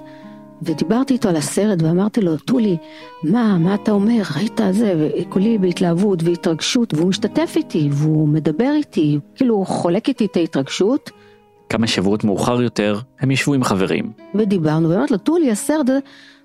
ודיברתי 0.62 1.14
איתו 1.14 1.30
על 1.30 1.36
הסרט 1.36 1.82
ואמרתי 1.82 2.22
לו, 2.22 2.38
טולי, 2.38 2.78
מה, 3.24 3.58
מה 3.58 3.76
אתה 3.76 3.92
אומר, 3.92 4.22
ראית 4.36 4.62
זה, 4.72 5.10
וכולי 5.22 5.58
בהתלהבות 5.58 6.24
והתרגשות, 6.24 6.94
והוא 6.94 7.10
משתתף 7.10 7.54
איתי, 7.56 7.90
והוא 7.92 8.28
מדבר 8.28 8.72
איתי, 8.76 9.20
כאילו 9.36 9.56
הוא 9.56 9.66
חולק 9.66 10.08
איתי 10.08 10.26
את 10.26 10.38
ההתרגשות. 10.38 11.12
כמה 11.70 11.88
שבועות 11.88 12.24
מאוחר 12.24 12.62
יותר, 12.62 13.00
הם 13.20 13.32
ישבו 13.32 13.54
עם 13.54 13.64
חברים. 13.64 14.12
ודיברנו, 14.36 14.90
ואמרתי 14.90 15.14
לו, 15.14 15.20
טולי, 15.20 15.52
הסרט, 15.52 15.90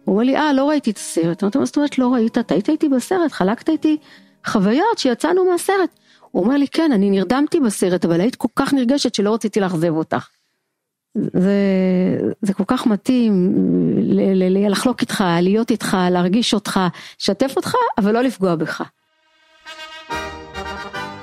הוא 0.04 0.12
אומר 0.14 0.24
לי, 0.24 0.36
אה, 0.36 0.52
לא 0.52 0.68
ראיתי 0.68 0.90
את 0.90 0.96
הסרט. 0.96 1.42
אמרתי 1.42 1.58
לו, 1.58 1.60
מה 1.60 1.66
זאת 1.66 1.76
אומרת 1.76 1.98
לא 1.98 2.12
ראית? 2.14 2.38
אתה 2.38 2.54
היית 2.54 2.68
איתי 2.68 2.88
בסרט, 2.88 3.32
חלקת 3.32 3.68
איתי 3.68 3.96
חוויות 4.46 4.98
שיצאנו 4.98 5.44
מהסרט. 5.50 5.90
הוא 6.30 6.44
אומר 6.44 6.56
לי, 6.56 6.68
כן, 6.68 6.92
אני 6.92 7.10
נרדמתי 7.10 7.60
בסרט, 7.60 8.04
אבל 8.04 8.20
היית 8.20 8.36
כל 8.36 8.48
כך 8.56 8.74
נרגשת 8.74 9.14
שלא 9.14 9.34
רציתי 9.34 9.60
לאכזב 9.60 9.96
אותך. 9.96 10.28
זה, 11.14 11.52
זה 12.42 12.54
כל 12.54 12.64
כך 12.66 12.86
מתאים 12.86 13.52
ל, 13.96 14.20
ל, 14.20 14.58
ל, 14.58 14.70
לחלוק 14.70 15.00
איתך, 15.00 15.24
להיות 15.42 15.70
איתך, 15.70 15.96
להרגיש 16.10 16.54
אותך, 16.54 16.80
לשתף 17.20 17.52
אותך, 17.56 17.74
אבל 17.98 18.12
לא 18.12 18.22
לפגוע 18.22 18.54
בך. 18.54 18.82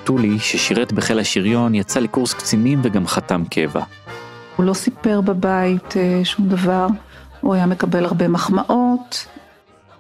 טולי, 0.03 0.39
ששירת 0.39 0.93
בחיל 0.93 1.19
השריון, 1.19 1.75
יצא 1.75 1.99
לקורס 1.99 2.33
קצינים 2.33 2.79
וגם 2.83 3.07
חתם 3.07 3.43
קבע. 3.51 3.83
הוא 4.55 4.65
לא 4.65 4.73
סיפר 4.73 5.21
בבית 5.21 5.97
אה, 5.97 6.21
שום 6.23 6.49
דבר, 6.49 6.87
הוא 7.41 7.53
היה 7.53 7.65
מקבל 7.65 8.05
הרבה 8.05 8.27
מחמאות, 8.27 9.27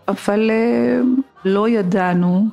אבל 0.07 0.51
אה, 0.51 0.99
לא 1.45 1.69
ידענו, 1.69 2.47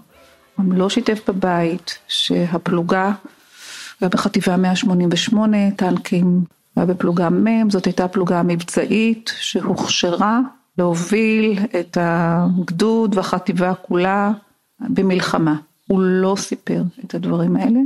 לא 0.59 0.91
שיתף 0.91 1.21
בבית, 1.29 1.99
שהפלוגה, 2.09 3.13
היה 4.01 4.09
בחטיבה 4.09 4.57
188, 4.57 5.71
טנקים 5.71 6.45
היה 6.77 6.87
בפלוגה 6.87 7.31
מ', 7.31 7.71
זאת 7.71 7.85
הייתה 7.85 8.09
פלוגה 8.09 8.43
מבצעית 8.43 9.33
שהוכשרה 9.39 10.41
להוביל 10.79 11.59
את 11.81 11.99
הגדוד 12.01 13.17
והחטיבה 13.17 13.75
כולה 13.75 14.33
במלחמה. 14.81 15.57
הוא 15.87 16.01
לא 16.01 16.35
סיפר 16.39 16.83
את 17.05 17.15
הדברים 17.15 17.57
האלה. 17.57 17.81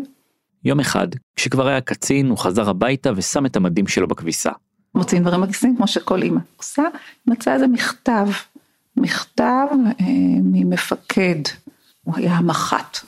יום 0.65 0.81
אחד, 0.81 1.09
כשכבר 1.37 1.67
היה 1.67 1.81
קצין, 1.81 2.29
הוא 2.29 2.39
חזר 2.39 2.71
הביתה 2.71 3.11
ושם 3.17 3.47
את 3.47 3.57
המדים 3.57 3.87
שלו 3.87 4.09
בכביסה. 4.09 4.50
מוצאים 4.95 5.23
דברים 5.23 5.41
בכיסים 5.41 5.77
כמו 5.77 5.87
שכל 5.87 6.23
אימא 6.23 6.41
עושה, 6.57 6.83
מצא 7.27 7.55
איזה 7.55 7.67
מכתב, 7.67 8.29
מכתב 8.97 9.67
אה, 10.00 10.07
ממפקד, 10.43 11.41
הוא 12.11 12.19
היה 12.19 12.37
המח"ט, 12.37 12.99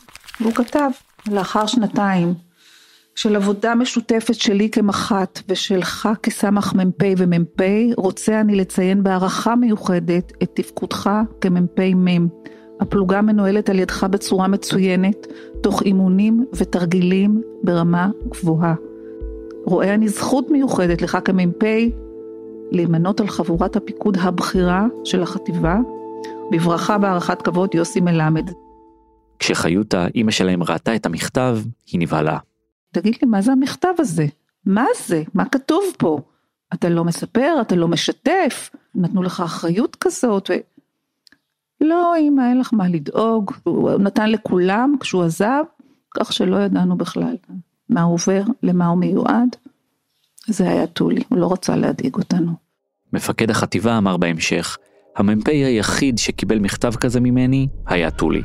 והוא 0.41 0.55
כתב, 0.55 0.91
לאחר 1.31 1.67
שנתיים 1.67 2.35
של 3.15 3.37
עבודה 3.37 3.75
משותפת 3.75 4.35
שלי 4.35 4.71
כמח"ט 4.71 5.41
ושלך 5.49 6.09
כסמ"ך 6.23 6.75
מ"פ 6.75 7.03
ומ"פ, 7.19 7.63
רוצה 7.97 8.41
אני 8.41 8.57
לציין 8.57 9.03
בהערכה 9.03 9.57
מיוחדת 9.57 10.33
את 10.43 10.51
תפקודך 10.55 11.11
כמ"פ 11.41 11.81
מ'. 11.81 12.27
הפלוגה 12.81 13.23
מנוהלת 13.23 13.71
על 13.71 13.79
ידך 13.79 14.05
בצורה 14.05 14.49
מצוינת, 14.49 15.27
תוך 15.63 15.83
אימונים 15.83 16.47
ותרגילים 16.55 17.43
ברמה 17.63 18.11
גבוהה. 18.29 18.75
רואה 19.67 19.95
אני 19.95 20.09
זכות 20.09 20.51
מיוחדת 20.51 21.03
לך 21.03 21.19
כמ"פ 21.25 21.65
להימנות 22.71 23.21
על 23.21 23.29
חבורת 23.29 23.77
הפיקוד 23.77 24.17
הבכירה 24.21 24.87
של 25.05 25.23
החטיבה, 25.23 25.77
בברכה 26.51 26.99
בהערכת 26.99 27.43
כבוד 27.43 27.75
יוסי 27.75 28.01
מלמד. 28.01 28.51
כשחיותה, 29.43 30.07
אימא 30.15 30.31
שלהם 30.31 30.63
ראתה 30.63 30.97
את 30.97 31.07
המכתב, 31.07 31.59
היא 31.87 32.01
נבהלה. 32.01 32.39
תגיד 32.93 33.17
לי, 33.23 33.29
מה 33.29 33.43
זה 33.43 33.53
המכתב 33.53 33.93
הזה? 33.99 34.27
מה 34.67 34.85
זה? 35.07 35.23
מה 35.35 35.45
כתוב 35.45 35.85
פה? 35.99 36.21
אתה 36.75 36.89
לא 36.89 37.05
מספר, 37.05 37.55
אתה 37.61 37.77
לא 37.77 37.89
משתף, 37.89 38.71
נתנו 38.95 39.23
לך 39.23 39.41
אחריות 39.41 39.97
כזאת, 39.97 40.51
ו... 40.51 40.55
לא, 41.81 42.15
אמא, 42.21 42.43
אין 42.43 42.59
לך 42.59 42.73
מה 42.73 42.89
לדאוג, 42.89 43.51
הוא 43.63 43.91
נתן 43.91 44.31
לכולם 44.31 44.97
כשהוא 45.01 45.23
עזב, 45.23 45.63
כך 46.15 46.33
שלא 46.33 46.57
ידענו 46.57 46.97
בכלל 46.97 47.37
מה 47.89 48.03
הוא 48.03 48.15
עובר, 48.15 48.43
למה 48.63 48.87
הוא 48.87 48.99
מיועד. 48.99 49.57
זה 50.47 50.69
היה 50.71 50.87
טולי, 50.87 51.23
הוא 51.29 51.39
לא 51.39 51.53
רצה 51.53 51.77
להדאיג 51.77 52.15
אותנו. 52.15 52.53
מפקד 53.13 53.51
החטיבה 53.51 53.99
אמר 53.99 54.17
בהמשך, 54.17 54.79
המ"פ 55.17 55.49
היחיד 55.49 56.19
שקיבל 56.19 56.59
מכתב 56.59 56.95
כזה 56.95 57.21
ממני 57.21 57.69
היה 57.87 58.11
טולי. 58.11 58.43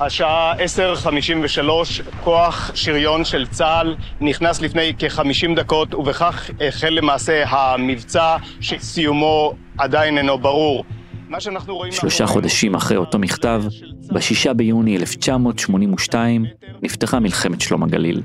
השעה 0.00 0.54
10:53, 0.54 1.60
כוח 2.24 2.70
שריון 2.74 3.24
של 3.24 3.46
צה"ל 3.46 3.96
נכנס 4.20 4.60
לפני 4.60 4.92
כ-50 4.98 5.54
דקות 5.56 5.94
ובכך 5.94 6.50
החל 6.60 6.88
למעשה 6.88 7.44
המבצע 7.48 8.36
שסיומו 8.60 9.54
עדיין 9.78 10.18
אינו 10.18 10.38
ברור. 10.38 10.84
שלושה 11.90 12.26
חודשים 12.26 12.74
אחרי 12.74 12.96
אותו 12.96 13.18
מכתב, 13.18 13.62
בשישה 14.12 14.54
ביוני 14.54 14.96
1982 14.96 16.46
נפתחה 16.82 17.18
מלחמת 17.20 17.60
שלום 17.60 17.82
הגליל. 17.82 18.22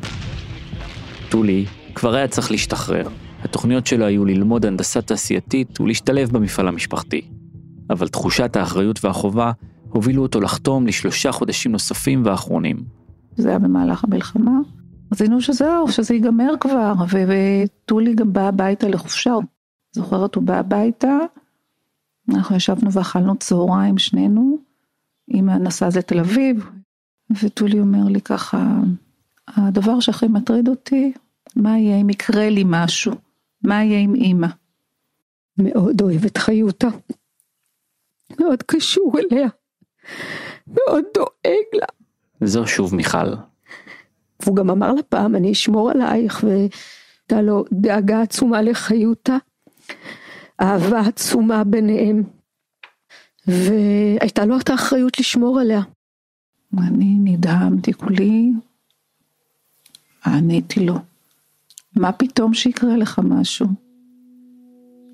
טולי 1.30 1.65
כבר 1.96 2.15
היה 2.15 2.27
צריך 2.27 2.51
להשתחרר. 2.51 3.08
התוכניות 3.44 3.88
שלו 3.88 4.06
היו 4.06 4.25
ללמוד 4.25 4.65
הנדסה 4.65 5.01
תעשייתית 5.01 5.82
ולהשתלב 5.82 6.30
במפעל 6.32 6.68
המשפחתי. 6.68 7.22
אבל 7.89 8.08
תחושת 8.08 8.56
האחריות 8.56 9.06
והחובה 9.06 9.51
הובילו 9.94 10.22
אותו 10.22 10.42
לחתום 10.42 10.88
לשלושה 10.88 11.32
חודשים 11.32 11.72
נוספים 11.72 12.22
ואחרונים. 12.26 12.84
זה 13.38 13.50
היה 13.50 13.60
במהלך 13.60 14.04
המלחמה. 14.04 14.60
רצינו 15.12 15.42
שזהו, 15.42 15.92
שזה 15.92 16.14
ייגמר 16.14 16.54
כבר, 16.60 16.94
וטולי 17.10 18.16
גם 18.16 18.34
בא 18.34 18.48
הביתה 18.48 18.88
לחופשה. 18.88 19.34
זוכרת, 19.92 20.36
הוא 20.36 20.44
בא 20.44 20.58
הביתה, 20.58 21.18
אנחנו 22.30 22.56
ישבנו 22.56 22.92
ואכלנו 22.92 23.36
צהריים 23.36 23.98
שנינו, 23.98 24.58
אמא 25.34 25.52
נסעה 25.52 25.90
לתל 25.98 26.20
אביב, 26.20 26.70
וטולי 27.42 27.80
אומר 27.80 28.04
לי 28.10 28.22
ככה, 28.22 28.80
הדבר 29.48 30.00
שהכי 30.00 30.28
מטריד 30.28 30.68
אותי, 30.68 31.14
מה 31.56 31.80
יהיה 31.80 32.02
אם 32.02 32.10
יקרה 32.10 32.50
לי 32.50 32.64
משהו? 32.66 33.14
מה 33.64 33.84
יהיה 33.84 34.00
עם 34.00 34.16
אמא? 34.16 34.48
מאוד 35.58 36.02
אוהב 36.02 36.26
את 36.26 36.38
חיותה. 36.38 36.88
מאוד 38.40 38.64
קשור 38.64 39.14
אליה. 39.20 39.48
מאוד 40.67 41.03
דואג 41.13 41.65
לה. 41.74 41.86
זו 42.41 42.67
שוב 42.67 42.95
מיכל. 42.95 43.33
והוא 44.43 44.55
גם 44.55 44.69
אמר 44.69 44.93
לה 44.93 45.03
פעם, 45.03 45.36
אני 45.36 45.51
אשמור 45.51 45.91
עלייך, 45.91 46.43
והייתה 46.48 47.41
לו 47.41 47.65
דאגה 47.72 48.22
עצומה 48.22 48.62
לחיותה. 48.62 49.38
אהבה 50.62 51.00
עצומה 51.00 51.63
ביניהם. 51.63 52.24
והייתה 53.48 54.45
לו 54.45 54.60
את 54.60 54.69
האחריות 54.69 55.19
לשמור 55.19 55.60
עליה. 55.60 55.81
אני 56.77 57.15
נדהמתי 57.24 57.93
כולי, 57.93 58.51
עניתי 60.25 60.86
לו, 60.86 60.95
מה 61.95 62.12
פתאום 62.12 62.53
שיקרה 62.53 62.98
לך 62.98 63.19
משהו? 63.24 63.67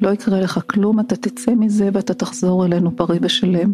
לא 0.01 0.10
יקרה 0.10 0.41
לך 0.41 0.60
כלום, 0.67 1.00
אתה 1.00 1.15
תצא 1.15 1.51
מזה 1.51 1.89
ואתה 1.93 2.13
תחזור 2.13 2.65
אלינו 2.65 2.91
בריא 2.91 3.19
ושלם, 3.24 3.74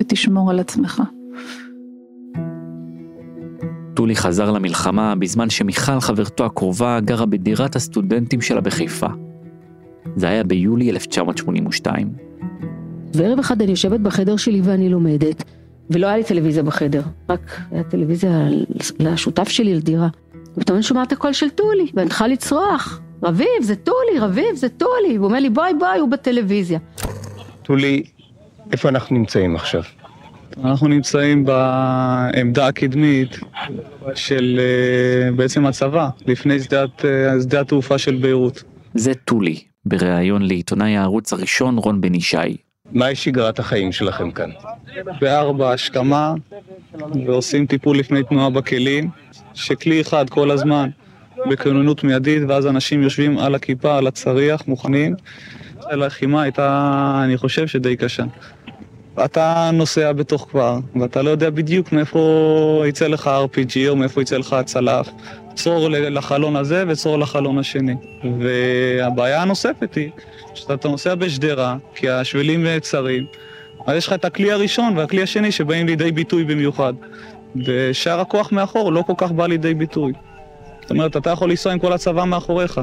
ותשמור 0.00 0.50
על 0.50 0.60
עצמך. 0.60 1.02
טולי 3.94 4.16
חזר 4.16 4.50
למלחמה 4.50 5.14
בזמן 5.14 5.50
שמיכל 5.50 6.00
חברתו 6.00 6.44
הקרובה 6.44 7.00
גרה 7.00 7.26
בדירת 7.26 7.76
הסטודנטים 7.76 8.40
שלה 8.40 8.60
בחיפה. 8.60 9.06
זה 10.16 10.28
היה 10.28 10.44
ביולי 10.44 10.90
1982. 10.90 12.12
וערב 13.14 13.38
אחד 13.38 13.62
אני 13.62 13.70
יושבת 13.70 14.00
בחדר 14.00 14.36
שלי 14.36 14.60
ואני 14.64 14.88
לומדת, 14.88 15.44
ולא 15.90 16.06
היה 16.06 16.16
לי 16.16 16.24
טלוויזיה 16.24 16.62
בחדר, 16.62 17.02
רק 17.28 17.60
היה 17.70 17.82
טלוויזיה 17.82 18.48
לשותף 18.98 19.48
שלי 19.48 19.74
לדירה. 19.74 20.08
ופתאום 20.56 20.76
אני 20.76 20.82
שומעת 20.82 21.12
הקול 21.12 21.32
של 21.32 21.50
טולי, 21.50 21.86
ואני 21.94 22.08
צריכה 22.08 22.26
לצרוח, 22.26 23.00
רביב, 23.22 23.62
זה 23.62 23.76
טולי, 23.76 24.18
רביב, 24.20 24.54
זה 24.54 24.68
טולי. 24.68 25.16
הוא 25.16 25.26
אומר 25.26 25.40
לי, 25.40 25.50
בואי, 25.50 25.72
בואי, 25.78 25.98
הוא 25.98 26.08
בטלוויזיה. 26.08 26.78
טולי, 27.62 28.02
איפה 28.72 28.88
אנחנו 28.88 29.16
נמצאים 29.16 29.56
עכשיו? 29.56 29.82
אנחנו 30.64 30.88
נמצאים 30.88 31.44
בעמדה 31.44 32.66
הקדמית 32.66 33.38
של 34.14 34.60
אה, 34.60 35.32
בעצם 35.32 35.66
הצבא, 35.66 36.08
לפני 36.26 36.60
שדת, 36.60 37.04
אה, 37.04 37.40
שדה 37.42 37.60
התעופה 37.60 37.98
של 37.98 38.14
ביירות. 38.14 38.62
זה 38.94 39.14
טולי, 39.14 39.60
בריאיון 39.84 40.42
לעיתונאי 40.42 40.96
הערוץ 40.96 41.32
הראשון 41.32 41.78
רון 41.78 42.00
בן 42.00 42.14
ישי. 42.14 42.56
מהי 42.92 43.14
שגרת 43.14 43.58
החיים 43.58 43.92
שלכם 43.92 44.30
כאן? 44.30 44.50
בארבע 45.20 45.72
השכמה, 45.72 46.34
ועושים 47.26 47.66
טיפול 47.66 47.98
לפני 47.98 48.22
תנועה 48.22 48.50
בכלים, 48.50 49.10
שכלי 49.54 50.00
אחד 50.00 50.30
כל 50.30 50.50
הזמן 50.50 50.88
בכוננות 51.50 52.04
מיידית, 52.04 52.42
ואז 52.48 52.66
אנשים 52.66 53.02
יושבים 53.02 53.38
על 53.38 53.54
הכיפה, 53.54 53.98
על 53.98 54.06
הצריח, 54.06 54.68
מוכנים. 54.68 55.14
הלחימה 55.90 56.42
הייתה, 56.42 57.20
אני 57.24 57.36
חושב, 57.36 57.66
שדי 57.66 57.96
קשה. 57.96 58.24
אתה 59.24 59.70
נוסע 59.72 60.12
בתוך 60.12 60.46
כפר, 60.50 60.78
ואתה 61.00 61.22
לא 61.22 61.30
יודע 61.30 61.50
בדיוק 61.50 61.92
מאיפה 61.92 62.84
יצא 62.86 63.06
לך 63.06 63.30
RPG 63.54 63.88
או 63.88 63.96
מאיפה 63.96 64.22
יצא 64.22 64.36
לך 64.36 64.52
הצלף. 64.52 65.08
צור 65.54 65.88
לחלון 65.90 66.56
הזה 66.56 66.84
וצור 66.88 67.18
לחלון 67.18 67.58
השני. 67.58 67.94
והבעיה 68.40 69.42
הנוספת 69.42 69.94
היא, 69.94 70.10
שאתה 70.54 70.88
נוסע 70.88 71.14
בשדרה, 71.14 71.76
כי 71.94 72.10
השבילים 72.10 72.66
צרים, 72.80 73.26
אז 73.86 73.96
יש 73.96 74.06
לך 74.06 74.12
את 74.12 74.24
הכלי 74.24 74.52
הראשון 74.52 74.96
והכלי 74.96 75.22
השני 75.22 75.52
שבאים 75.52 75.86
לידי 75.86 76.12
ביטוי 76.12 76.44
במיוחד. 76.44 76.94
ושאר 77.66 78.20
הכוח 78.20 78.52
מאחור 78.52 78.92
לא 78.92 79.02
כל 79.06 79.12
כך 79.16 79.32
בא 79.32 79.46
לידי 79.46 79.74
ביטוי. 79.74 80.12
זאת 80.80 80.90
אומרת, 80.90 81.16
אתה 81.16 81.30
יכול 81.30 81.50
לנסוע 81.50 81.72
עם 81.72 81.78
כל 81.78 81.92
הצבא 81.92 82.24
מאחוריך. 82.24 82.80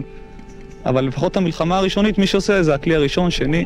אבל 0.88 1.06
לפחות 1.06 1.38
המלחמה 1.38 1.78
הראשונית, 1.78 2.17
מי 2.17 2.28
שעושה 2.28 2.63
זה 2.63 2.76
הכלי 2.76 2.95
הראשון, 2.95 3.32
שני. 3.32 3.65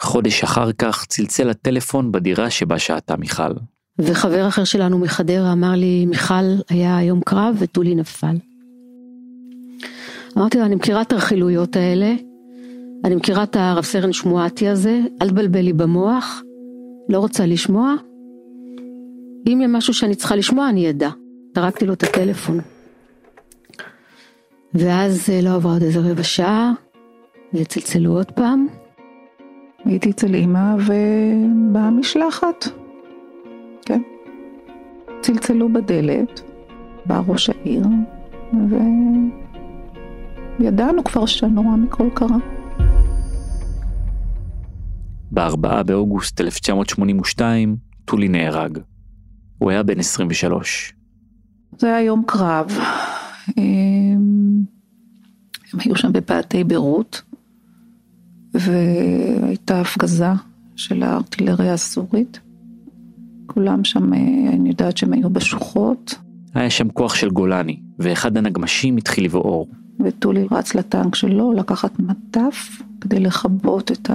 חודש 0.00 0.42
אחר 0.42 0.72
כך 0.72 1.04
צלצל 1.08 1.50
הטלפון 1.50 2.12
בדירה 2.12 2.50
שבה 2.50 2.78
שהתה 2.78 3.16
מיכל. 3.16 3.52
וחבר 3.98 4.48
אחר 4.48 4.64
שלנו 4.64 4.98
מחדרה 4.98 5.52
אמר 5.52 5.74
לי, 5.74 6.06
מיכל 6.06 6.44
היה 6.68 6.96
היום 6.96 7.20
קרב 7.20 7.56
וטולי 7.58 7.94
נפל. 7.94 8.36
אמרתי 10.36 10.58
לו, 10.58 10.64
אני 10.64 10.74
מכירה 10.74 11.02
את 11.02 11.12
הרכילויות 11.12 11.76
האלה, 11.76 12.14
אני 13.04 13.14
מכירה 13.14 13.42
את 13.42 13.56
הרב 13.56 13.84
סרן 13.84 14.12
שמואטי 14.12 14.68
הזה, 14.68 15.00
אל 15.22 15.28
תבלבל 15.28 15.60
לי 15.60 15.72
במוח, 15.72 16.42
לא 17.08 17.18
רוצה 17.18 17.46
לשמוע. 17.46 17.94
אם 19.48 19.58
יהיה 19.60 19.68
משהו 19.68 19.94
שאני 19.94 20.14
צריכה 20.14 20.36
לשמוע, 20.36 20.68
אני 20.68 20.90
אדע. 20.90 21.10
טרקתי 21.52 21.86
לו 21.86 21.92
את 21.92 22.02
הטלפון. 22.02 22.60
ואז 24.74 25.30
אה, 25.30 25.40
לא 25.42 25.54
עברה 25.54 25.72
עוד 25.72 25.82
איזה 25.82 26.00
רבע 26.00 26.22
שעה, 26.22 26.72
וצלצלו 27.54 28.12
עוד 28.12 28.30
פעם. 28.30 28.66
הייתי 29.84 30.10
אצל 30.10 30.34
אימא 30.34 30.74
ובאה 30.78 31.90
משלחת. 31.90 32.64
כן. 33.86 34.02
צלצלו 35.20 35.72
בדלת, 35.72 36.40
בא 37.06 37.22
ראש 37.26 37.50
העיר, 37.50 37.84
וידענו 40.58 41.04
כבר 41.04 41.26
שהנורא 41.26 41.76
מכל 41.76 42.08
קרה. 42.14 42.36
ב-4 45.32 45.82
באוגוסט 45.82 46.40
1982, 46.40 47.76
טולי 48.04 48.28
נהרג. 48.28 48.78
הוא 49.58 49.70
היה 49.70 49.82
בן 49.82 49.98
23. 49.98 50.92
זה 51.78 51.86
היה 51.86 52.00
יום 52.00 52.22
קרב. 52.26 52.78
הם 55.72 55.80
היו 55.84 55.96
שם 55.96 56.12
בפאתי 56.12 56.64
ביירות, 56.64 57.22
והייתה 58.54 59.80
הפגזה 59.80 60.32
של 60.76 61.02
הארטילריה 61.02 61.74
הסורית. 61.74 62.40
כולם 63.46 63.84
שם, 63.84 64.12
אני 64.52 64.68
יודעת 64.68 64.96
שהם 64.96 65.12
היו 65.12 65.30
בשוחות. 65.30 66.14
היה 66.54 66.70
שם 66.70 66.88
כוח 66.88 67.14
של 67.14 67.30
גולני, 67.30 67.80
ואחד 67.98 68.36
הנגמשים 68.36 68.96
התחיל 68.96 69.24
לבעור. 69.24 69.68
וטולי 70.04 70.46
רץ 70.50 70.74
לטנק 70.74 71.14
שלו 71.14 71.52
לקחת 71.52 71.98
מטף 72.00 72.82
כדי 73.00 73.20
לכבות 73.20 73.92
את 73.92 74.10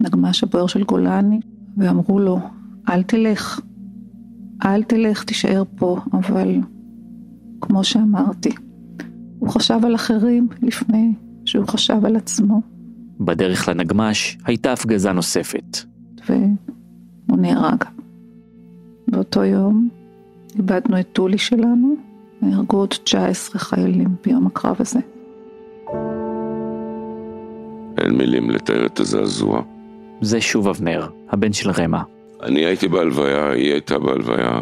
הנגמש 0.00 0.42
הבוער 0.42 0.66
של 0.66 0.84
גולני, 0.84 1.40
ואמרו 1.76 2.18
לו, 2.18 2.40
אל 2.88 3.02
תלך, 3.02 3.60
אל 4.64 4.82
תלך, 4.82 5.24
תישאר 5.24 5.62
פה, 5.76 6.00
אבל 6.12 6.56
כמו 7.60 7.84
שאמרתי, 7.84 8.50
הוא 9.42 9.50
חשב 9.50 9.78
על 9.84 9.94
אחרים 9.94 10.48
לפני 10.62 11.12
שהוא 11.44 11.66
חשב 11.66 12.04
על 12.04 12.16
עצמו. 12.16 12.60
בדרך 13.20 13.68
לנגמש 13.68 14.38
הייתה 14.44 14.72
הפגזה 14.72 15.12
נוספת. 15.12 15.78
והוא 16.28 17.38
נהרג. 17.38 17.84
באותו 19.08 19.44
יום 19.44 19.88
איבדנו 20.56 21.00
את 21.00 21.06
טולי 21.12 21.38
שלנו, 21.38 21.96
נהרגו 22.42 22.76
עוד 22.76 22.88
19 22.88 23.58
חיילים 23.58 24.08
ביום 24.24 24.46
הקרב 24.46 24.76
הזה. 24.78 25.00
אין 27.98 28.14
מילים 28.16 28.50
לתאר 28.50 28.86
את 28.86 29.00
הזעזוע. 29.00 29.62
זה 30.20 30.40
שוב 30.40 30.68
אבנר, 30.68 31.08
הבן 31.30 31.52
של 31.52 31.70
רמה. 31.70 32.02
אני 32.42 32.60
הייתי 32.64 32.88
בהלוויה, 32.88 33.50
היא 33.50 33.72
הייתה 33.72 33.98
בהלוויה, 33.98 34.60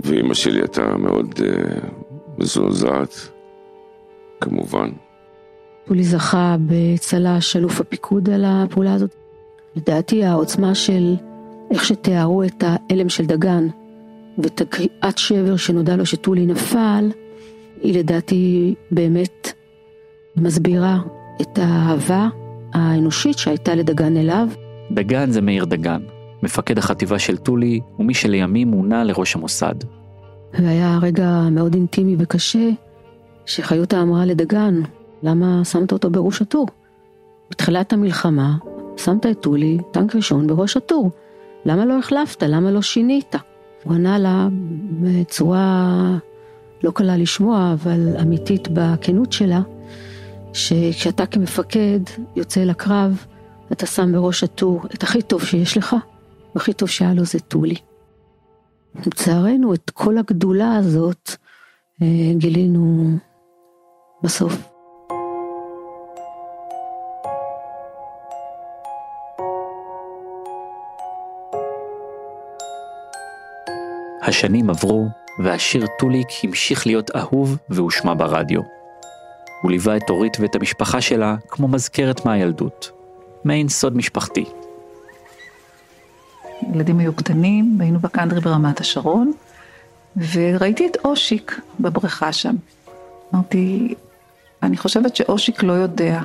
ואימא 0.00 0.34
שלי 0.34 0.60
הייתה 0.60 0.96
מאוד 0.96 1.34
uh, 1.34 1.42
מזועזעת, 2.38 3.37
כמובן. 4.40 4.90
טולי 5.86 6.04
זכה 6.04 6.56
בצל"ש 6.66 7.56
אלוף 7.56 7.80
הפיקוד 7.80 8.30
על 8.30 8.44
הפעולה 8.46 8.94
הזאת. 8.94 9.14
לדעתי 9.76 10.24
העוצמה 10.24 10.74
של 10.74 11.14
איך 11.70 11.84
שתיארו 11.84 12.42
את 12.42 12.64
ההלם 12.66 13.08
של 13.08 13.26
דגן 13.26 13.68
ואת 14.38 14.60
הקריאת 14.60 15.18
שבר 15.18 15.56
שנודע 15.56 15.96
לו 15.96 16.06
שטולי 16.06 16.46
נפל, 16.46 17.10
היא 17.82 17.98
לדעתי 17.98 18.74
באמת 18.90 19.52
מסבירה 20.36 20.98
את 21.42 21.58
האהבה 21.58 22.28
האנושית 22.72 23.38
שהייטה 23.38 23.74
לדגן 23.74 24.16
אליו. 24.16 24.48
דגן 24.90 25.30
זה 25.30 25.40
מאיר 25.40 25.64
דגן, 25.64 26.00
מפקד 26.42 26.78
החטיבה 26.78 27.18
של 27.18 27.36
טולי 27.36 27.80
ומי 27.98 28.14
שלימים 28.14 28.68
מונה 28.68 29.04
לראש 29.04 29.36
המוסד. 29.36 29.74
והיה 30.54 30.98
רגע 31.02 31.42
מאוד 31.50 31.74
אינטימי 31.74 32.16
וקשה, 32.18 32.68
שחיותה 33.48 34.02
אמרה 34.02 34.26
לדגן, 34.26 34.82
למה 35.22 35.64
שמת 35.64 35.92
אותו 35.92 36.10
בראש 36.10 36.42
הטור? 36.42 36.66
בתחילת 37.50 37.92
המלחמה, 37.92 38.56
שמת 38.96 39.26
את 39.26 39.40
טולי, 39.40 39.78
טנק 39.90 40.16
ראשון, 40.16 40.46
בראש 40.46 40.76
הטור. 40.76 41.10
למה 41.64 41.86
לא 41.86 41.98
החלפת? 41.98 42.42
למה 42.42 42.70
לא 42.70 42.82
שינית? 42.82 43.34
הוא 43.84 43.94
ענה 43.94 44.18
לה 44.18 44.48
בצורה 45.00 46.18
לא 46.82 46.90
קלה 46.90 47.16
לשמוע, 47.16 47.72
אבל 47.72 48.16
אמיתית 48.22 48.68
בכנות 48.72 49.32
שלה, 49.32 49.60
שכשאתה 50.52 51.26
כמפקד 51.26 52.00
יוצא 52.36 52.60
לקרב, 52.60 53.24
אתה 53.72 53.86
שם 53.86 54.12
בראש 54.12 54.44
הטור 54.44 54.82
את 54.94 55.02
הכי 55.02 55.22
טוב 55.22 55.44
שיש 55.44 55.76
לך, 55.76 55.96
והכי 56.54 56.72
טוב 56.72 56.88
שהיה 56.88 57.14
לו 57.14 57.24
זה 57.24 57.40
טולי. 57.40 57.76
לצערנו, 59.06 59.74
את 59.74 59.90
כל 59.90 60.18
הגדולה 60.18 60.76
הזאת 60.76 61.30
אה, 62.02 62.32
גילינו 62.36 63.18
בסוף. 64.22 64.52
השנים 74.22 74.70
עברו, 74.70 75.06
והשיר 75.38 75.86
טוליק 75.98 76.28
המשיך 76.42 76.86
להיות 76.86 77.16
אהוב 77.16 77.56
והושמע 77.68 78.14
ברדיו. 78.14 78.60
הוא 79.62 79.70
ליווה 79.70 79.96
את 79.96 80.10
אורית 80.10 80.36
ואת 80.40 80.54
המשפחה 80.54 81.00
שלה 81.00 81.36
כמו 81.48 81.68
מזכרת 81.68 82.26
מהילדות. 82.26 82.90
מעין 83.44 83.68
סוד 83.68 83.96
משפחתי. 83.96 84.44
ילדים 86.74 86.98
היו 86.98 87.12
קטנים, 87.12 87.76
והיינו 87.78 87.98
בקאנטרי 87.98 88.40
ברמת 88.40 88.80
השרון, 88.80 89.32
וראיתי 90.16 90.86
את 90.86 90.96
אושיק 91.04 91.60
בבריכה 91.80 92.32
שם. 92.32 92.54
אמרתי, 93.34 93.94
אני 94.62 94.76
חושבת 94.76 95.16
שאושיק 95.16 95.62
לא 95.62 95.72
יודע 95.72 96.22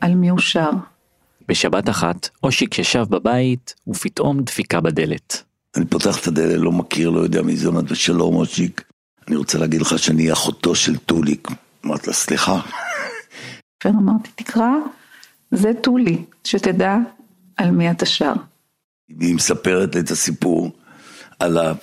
על 0.00 0.14
מי 0.14 0.28
הוא 0.28 0.38
שר. 0.38 0.70
בשבת 1.48 1.88
אחת, 1.88 2.28
אושיק 2.42 2.78
ישב 2.78 3.04
בבית, 3.08 3.74
ופתאום 3.86 4.42
דפיקה 4.42 4.80
בדלת. 4.80 5.42
אני 5.76 5.86
פותח 5.86 6.20
את 6.22 6.26
הדלת, 6.26 6.60
לא 6.60 6.72
מכיר, 6.72 7.10
לא 7.10 7.20
יודע 7.20 7.42
מי 7.42 7.56
זה, 7.56 7.68
אומרת 7.68 7.96
שלום 7.96 8.34
מושיק, 8.34 8.84
אני 9.28 9.36
רוצה 9.36 9.58
להגיד 9.58 9.80
לך 9.80 9.98
שאני 9.98 10.32
אחותו 10.32 10.74
של 10.74 10.96
טוליק. 10.96 11.48
אמרת 11.86 12.06
לה, 12.06 12.12
סליחה. 12.12 12.60
אמרתי, 13.86 14.30
תקרא, 14.34 14.70
זה 15.50 15.70
טולי, 15.82 16.24
שתדע 16.44 16.96
על 17.56 17.70
מי 17.70 17.90
אתה 17.90 18.06
שר. 18.06 18.32
והיא 19.18 19.34
מספרת 19.34 19.96
את 19.96 20.10
הסיפור 20.10 20.70
עליו, 21.38 21.76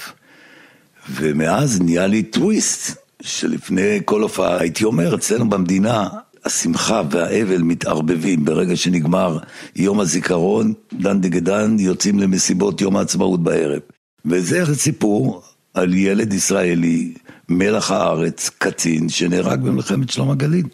ומאז 1.09 1.81
נהיה 1.81 2.07
לי 2.07 2.23
טוויסט, 2.23 3.06
שלפני 3.21 3.99
כל 4.05 4.21
הופעה, 4.21 4.59
הייתי 4.59 4.83
אומר, 4.83 5.15
אצלנו 5.15 5.49
במדינה, 5.49 6.09
השמחה 6.45 7.01
והאבל 7.11 7.61
מתערבבים. 7.61 8.45
ברגע 8.45 8.75
שנגמר 8.75 9.37
יום 9.75 9.99
הזיכרון, 9.99 10.73
דן 10.93 11.21
דגדן 11.21 11.75
יוצאים 11.79 12.19
למסיבות 12.19 12.81
יום 12.81 12.97
העצמאות 12.97 13.43
בערב. 13.43 13.79
וזה 14.25 14.75
סיפור 14.75 15.41
על 15.73 15.93
ילד 15.93 16.33
ישראלי, 16.33 17.13
מלח 17.49 17.91
הארץ, 17.91 18.49
קצין, 18.57 19.09
שנהרג 19.09 19.61
במלחמת 19.61 20.09
שלום 20.09 20.31
הגליל. 20.31 20.65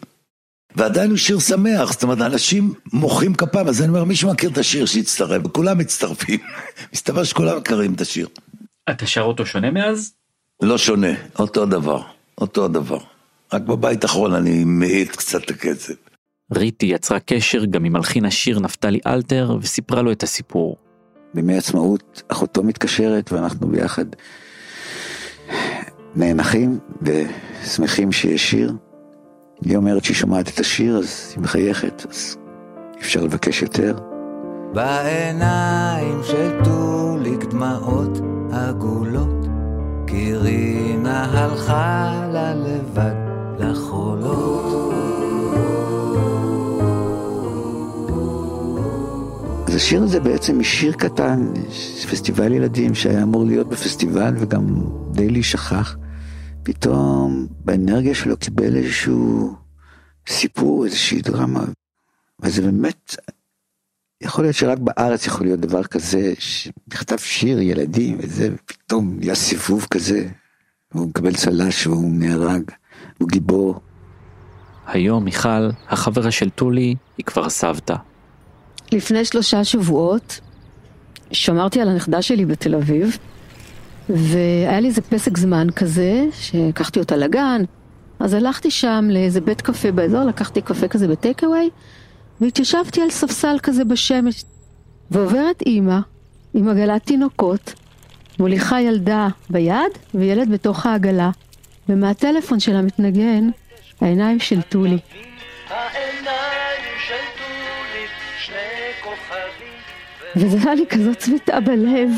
ועדיין 0.76 1.10
הוא 1.10 1.18
שיר 1.18 1.38
שמח, 1.38 1.92
זאת 1.92 2.02
אומרת, 2.02 2.20
אנשים 2.20 2.74
מוחאים 2.92 3.34
כפיים, 3.34 3.68
אז 3.68 3.80
אני 3.82 3.88
אומר, 3.88 4.04
מישהו 4.04 4.30
מכיר 4.30 4.50
את 4.50 4.58
השיר 4.58 4.86
שיצטרף, 4.86 5.42
וכולם 5.44 5.78
מצטרפים. 5.78 6.40
מסתבר 6.94 7.24
שכולם 7.24 7.56
מכירים 7.58 7.94
את 7.94 8.00
השיר. 8.00 8.28
אתה 8.90 9.06
שר 9.06 9.20
אותו 9.20 9.46
שונה 9.46 9.70
מאז? 9.70 10.12
לא 10.62 10.78
שונה, 10.78 11.08
אותו 11.38 11.66
דבר, 11.66 12.02
אותו 12.40 12.68
דבר. 12.68 12.98
רק 13.52 13.62
בבית 13.62 14.04
האחרון 14.04 14.34
אני 14.34 14.64
מאט 14.64 15.16
קצת 15.16 15.44
את 15.44 15.50
הקצב. 15.50 15.92
ריטי 16.52 16.86
יצרה 16.86 17.20
קשר 17.20 17.64
גם 17.64 17.84
עם 17.84 17.92
מלחין 17.92 18.24
השיר 18.24 18.60
נפתלי 18.60 19.00
אלתר 19.06 19.56
וסיפרה 19.60 20.02
לו 20.02 20.12
את 20.12 20.22
הסיפור. 20.22 20.76
בימי 21.34 21.56
עצמאות 21.56 22.22
אחותו 22.28 22.62
מתקשרת 22.62 23.32
ואנחנו 23.32 23.68
ביחד 23.68 24.04
נאנחים 26.16 26.78
ושמחים 27.02 28.12
שיש 28.12 28.50
שיר. 28.50 28.72
היא 29.64 29.76
אומרת 29.76 30.04
שהיא 30.04 30.16
שומעת 30.16 30.48
את 30.48 30.58
השיר 30.58 30.98
אז 30.98 31.32
היא 31.36 31.42
מחייכת, 31.42 32.06
אז 32.10 32.36
אפשר 33.00 33.24
לבקש 33.24 33.62
יותר. 33.62 33.96
בעיניים 34.74 36.20
של 36.22 36.50
טוליק 36.64 37.44
דמעות 37.44 38.18
עגולות, 38.52 39.43
כי 40.06 40.34
רינה 40.34 41.24
הלכה 41.24 42.28
לה 42.32 42.54
לבד. 42.54 43.24
לחולות. 43.58 44.94
אז 49.68 49.74
השיר 49.74 50.02
הזה 50.02 50.20
בעצם 50.20 50.58
משיר 50.58 50.92
קטן, 50.92 51.52
פסטיבל 52.10 52.52
ילדים 52.52 52.94
שהיה 52.94 53.22
אמור 53.22 53.44
להיות 53.44 53.68
בפסטיבל 53.68 54.34
וגם 54.38 54.66
די 55.12 55.28
להישכח, 55.28 55.96
פתאום 56.62 57.46
באנרגיה 57.64 58.14
שלו 58.14 58.36
קיבל 58.36 58.76
איזשהו 58.76 59.54
סיפור, 60.28 60.84
איזושהי 60.84 61.22
דרמה. 61.22 61.64
וזה 62.40 62.62
באמת, 62.62 63.16
יכול 64.20 64.44
להיות 64.44 64.56
שרק 64.56 64.78
בארץ 64.78 65.26
יכול 65.26 65.46
להיות 65.46 65.60
דבר 65.60 65.82
כזה, 65.82 66.32
שנכתב 66.38 67.16
שיר 67.16 67.60
ילדים 67.60 68.18
וזה, 68.20 68.48
ופתאום 68.54 69.16
נהיה 69.18 69.34
סיבוב 69.34 69.86
כזה, 69.90 70.28
והוא 70.94 71.08
מקבל 71.08 71.34
צל"ש 71.34 71.86
והוא 71.86 72.10
נהרג. 72.10 72.62
הוא 73.18 73.28
גיבור. 73.28 73.80
היום 74.86 75.24
מיכל, 75.24 75.68
החברה 75.88 76.30
של 76.30 76.50
טולי, 76.50 76.94
היא 77.18 77.26
כבר 77.26 77.48
סבתא. 77.48 77.94
לפני 78.92 79.24
שלושה 79.24 79.64
שבועות 79.64 80.40
שמרתי 81.32 81.80
על 81.80 81.88
הנכדה 81.88 82.22
שלי 82.22 82.44
בתל 82.46 82.74
אביב, 82.74 83.18
והיה 84.08 84.80
לי 84.80 84.88
איזה 84.88 85.02
פסק 85.02 85.38
זמן 85.38 85.66
כזה, 85.76 86.24
שהקחתי 86.32 86.98
אותה 86.98 87.16
לגן, 87.16 87.62
אז 88.20 88.34
הלכתי 88.34 88.70
שם 88.70 89.08
לאיזה 89.10 89.40
בית 89.40 89.60
קפה 89.60 89.92
באזור, 89.92 90.24
לקחתי 90.24 90.62
קפה 90.62 90.88
כזה 90.88 91.08
בטייק 91.08 91.44
אווי, 91.44 91.70
והתיישבתי 92.40 93.02
על 93.02 93.10
ספסל 93.10 93.56
כזה 93.62 93.84
בשמש, 93.84 94.44
ועוברת 95.10 95.62
אימא 95.62 95.98
עם 96.54 96.68
עגלת 96.68 97.06
תינוקות, 97.06 97.74
מוליכה 98.38 98.80
ילדה 98.80 99.28
ביד 99.50 99.92
וילד 100.14 100.50
בתוך 100.50 100.86
העגלה. 100.86 101.30
ומהטלפון 101.88 102.60
שלה 102.60 102.82
מתנגן 102.82 103.48
העיניים 104.00 104.40
של 104.40 104.62
טולי. 104.62 104.98
וזה 110.36 110.58
היה 110.64 110.74
לי 110.74 110.86
כזאת 110.86 111.18
צביטה 111.18 111.60
בלב, 111.60 112.10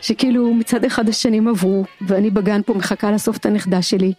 שכאילו 0.00 0.54
מצד 0.54 0.84
אחד 0.84 1.08
השנים 1.08 1.48
עברו, 1.48 1.84
ואני 2.00 2.30
בגן 2.30 2.62
פה 2.62 2.74
מחכה 2.74 3.10
לאסוף 3.10 3.36
את 3.36 3.46
הנכדה 3.46 3.82
שלי, 3.82 4.12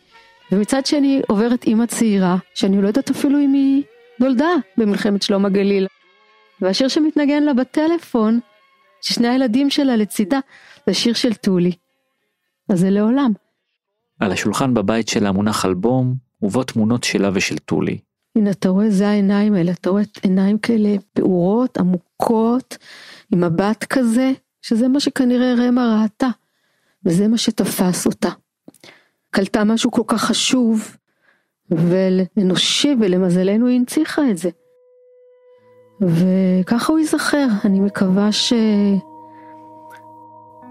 ומצד 0.51 0.85
שני 0.85 1.21
עוברת 1.27 1.63
אימא 1.63 1.85
צעירה, 1.85 2.37
שאני 2.53 2.81
לא 2.81 2.87
יודעת 2.87 3.09
אפילו 3.09 3.39
אם 3.39 3.53
היא 3.53 3.83
נולדה 4.19 4.49
במלחמת 4.77 5.21
שלום 5.21 5.45
הגליל. 5.45 5.87
והשיר 6.61 6.87
שמתנגן 6.87 7.43
לה 7.43 7.53
בטלפון, 7.53 8.39
ששני 9.01 9.27
הילדים 9.27 9.69
שלה 9.69 9.95
לצידה, 9.95 10.39
זה 10.87 10.93
שיר 10.93 11.13
של 11.13 11.33
טולי. 11.33 11.71
אז 12.69 12.79
זה 12.79 12.89
לעולם. 12.89 13.31
על 14.19 14.31
השולחן 14.31 14.73
בבית 14.73 15.07
שלה 15.07 15.31
מונח 15.31 15.65
אלבום, 15.65 16.15
ובו 16.41 16.63
תמונות 16.63 17.03
שלה 17.03 17.29
ושל 17.33 17.57
טולי. 17.57 17.97
הנה, 18.35 18.51
אתה 18.51 18.69
רואה, 18.69 18.89
זה 18.89 19.07
העיניים 19.07 19.53
האלה, 19.53 19.71
אתה 19.71 19.89
רואה 19.89 20.03
עיניים 20.21 20.57
כאלה 20.57 20.95
פעורות, 21.13 21.77
עמוקות, 21.77 22.77
עם 23.33 23.43
מבט 23.43 23.83
כזה, 23.83 24.31
שזה 24.61 24.87
מה 24.87 24.99
שכנראה 24.99 25.53
רמה 25.57 26.01
ראתה, 26.01 26.27
וזה 27.05 27.27
מה 27.27 27.37
שתפס 27.37 28.05
אותה. 28.05 28.29
קלטה 29.31 29.63
משהו 29.63 29.91
כל 29.91 30.01
כך 30.07 30.23
חשוב, 30.23 30.96
ואנושי, 31.71 32.95
ולמזלנו 32.99 33.67
היא 33.67 33.79
הנציחה 33.79 34.21
את 34.31 34.37
זה. 34.37 34.49
וככה 36.01 36.93
הוא 36.93 36.99
ייזכר, 36.99 37.47
אני 37.65 37.79
מקווה 37.79 38.31
ש... 38.31 38.53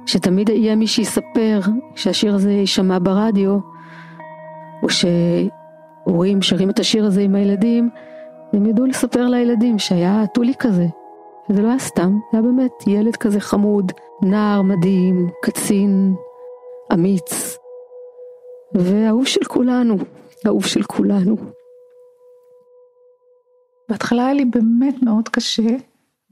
שתמיד 0.07 0.49
יהיה 0.49 0.77
מי 0.77 0.87
שיספר 0.87 1.61
שהשיר 1.95 2.35
הזה 2.35 2.51
יישמע 2.51 2.99
ברדיו, 3.03 3.59
או 4.83 4.89
שהורים 4.89 6.43
שרים 6.43 6.71
את 6.71 6.79
השיר 6.79 7.05
הזה 7.05 7.21
עם 7.21 7.35
הילדים, 7.35 7.91
הם 8.53 8.67
ידעו 8.67 8.87
לספר 8.87 9.29
לילדים 9.29 9.79
שהיה 9.79 10.25
טולי 10.35 10.53
כזה. 10.59 10.87
וזה 11.51 11.63
לא 11.63 11.69
היה 11.69 11.79
סתם, 11.79 12.19
זה 12.33 12.39
היה 12.39 12.43
באמת 12.43 12.73
ילד 12.87 13.17
כזה 13.17 13.41
חמוד, 13.41 13.93
נער 14.23 14.63
מדהים, 14.63 15.31
קצין, 15.43 16.15
אמיץ, 16.93 17.59
ואהוב 18.75 19.27
של 19.27 19.45
כולנו, 19.45 19.97
אהוב 20.47 20.67
של 20.67 20.83
כולנו. 20.83 21.37
בהתחלה 23.89 24.25
היה 24.25 24.35
לי 24.35 24.45
באמת 24.45 25.03
מאוד 25.03 25.29
קשה, 25.29 25.77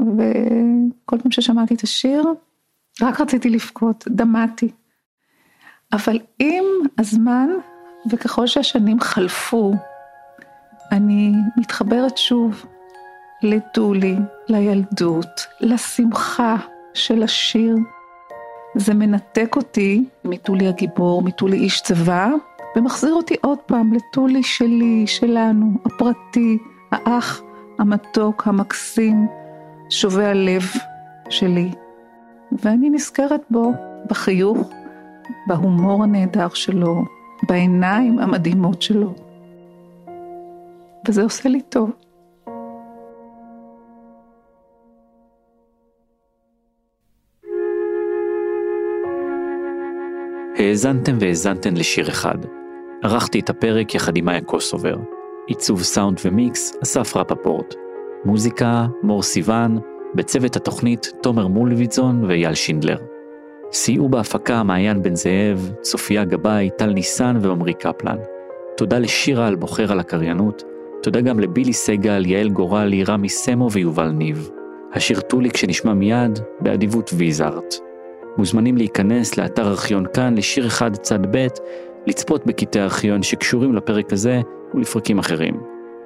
וכל 0.00 1.18
פעם 1.18 1.30
ששמעתי 1.30 1.74
את 1.74 1.80
השיר, 1.82 2.24
רק 3.02 3.20
רציתי 3.20 3.50
לבכות, 3.50 4.04
דמעתי. 4.08 4.70
אבל 5.92 6.18
עם 6.38 6.64
הזמן, 6.98 7.48
וככל 8.10 8.46
שהשנים 8.46 9.00
חלפו, 9.00 9.72
אני 10.92 11.32
מתחברת 11.56 12.18
שוב 12.18 12.64
לטולי, 13.42 14.16
לילדות, 14.48 15.46
לשמחה 15.60 16.56
של 16.94 17.22
השיר. 17.22 17.76
זה 18.76 18.94
מנתק 18.94 19.56
אותי 19.56 20.04
מטולי 20.24 20.68
הגיבור, 20.68 21.22
מטולי 21.22 21.56
איש 21.56 21.80
צבא, 21.80 22.28
ומחזיר 22.76 23.14
אותי 23.14 23.34
עוד 23.40 23.58
פעם 23.58 23.92
לטולי 23.92 24.42
שלי, 24.42 25.06
שלנו, 25.06 25.72
הפרטי, 25.84 26.58
האח 26.90 27.42
המתוק, 27.78 28.46
המקסים, 28.46 29.26
שובה 29.90 30.30
הלב 30.30 30.62
שלי. 31.30 31.70
ואני 32.52 32.90
נזכרת 32.90 33.40
בו, 33.50 33.72
בחיוך, 34.10 34.70
בהומור 35.46 36.02
הנהדר 36.02 36.48
שלו, 36.48 37.04
בעיניים 37.48 38.18
המדהימות 38.18 38.82
שלו. 38.82 39.14
וזה 41.08 41.22
עושה 41.22 41.48
לי 41.48 41.60
טוב. 41.62 41.90
האזנתם 50.56 51.16
והאזנתן 51.20 51.74
לשיר 51.76 52.08
אחד. 52.08 52.63
ערכתי 53.04 53.40
את 53.40 53.50
הפרק 53.50 53.94
יחד 53.94 54.16
עם 54.16 54.24
מאיה 54.24 54.40
קוסובר. 54.40 54.96
עיצוב 55.46 55.82
סאונד 55.82 56.20
ומיקס, 56.24 56.76
אסף 56.82 57.16
רפפורט. 57.16 57.74
מוזיקה, 58.24 58.86
מור 59.02 59.22
סיוון, 59.22 59.78
בצוות 60.14 60.56
התוכנית 60.56 61.12
תומר 61.22 61.46
מולביטזון 61.46 62.24
ואייל 62.24 62.54
שינדלר. 62.54 62.96
סייעו 63.72 64.08
בהפקה 64.08 64.62
מעיין 64.62 65.02
בן 65.02 65.14
זאב, 65.14 65.72
צופיה 65.80 66.24
גבאי, 66.24 66.70
טל 66.78 66.92
ניסן 66.92 67.36
ועמרי 67.40 67.74
קפלן. 67.74 68.18
תודה 68.76 68.98
לשירה 68.98 69.48
אלבוחר 69.48 69.92
על 69.92 70.00
הקריינות, 70.00 70.62
תודה 71.02 71.20
גם 71.20 71.40
לבילי 71.40 71.72
סגל, 71.72 72.26
יעל 72.26 72.48
גורלי, 72.48 73.04
רמי 73.04 73.28
סמו 73.28 73.70
ויובל 73.72 74.08
ניב. 74.08 74.50
השיר 74.92 75.20
טוליק 75.20 75.56
שנשמע 75.56 75.94
מיד, 75.94 76.38
באדיבות 76.60 77.10
ויזארט. 77.16 77.74
מוזמנים 78.38 78.76
להיכנס 78.76 79.38
לאתר 79.38 79.68
ארכיון 79.68 80.04
כאן 80.14 80.34
לשיר 80.36 80.66
אחד 80.66 80.96
צד 80.96 81.36
ב', 81.36 81.46
לצפות 82.06 82.46
בקטעי 82.46 82.82
ארכיון 82.82 83.22
שקשורים 83.22 83.74
לפרק 83.74 84.12
הזה 84.12 84.40
ולפרקים 84.74 85.18
אחרים. 85.18 85.60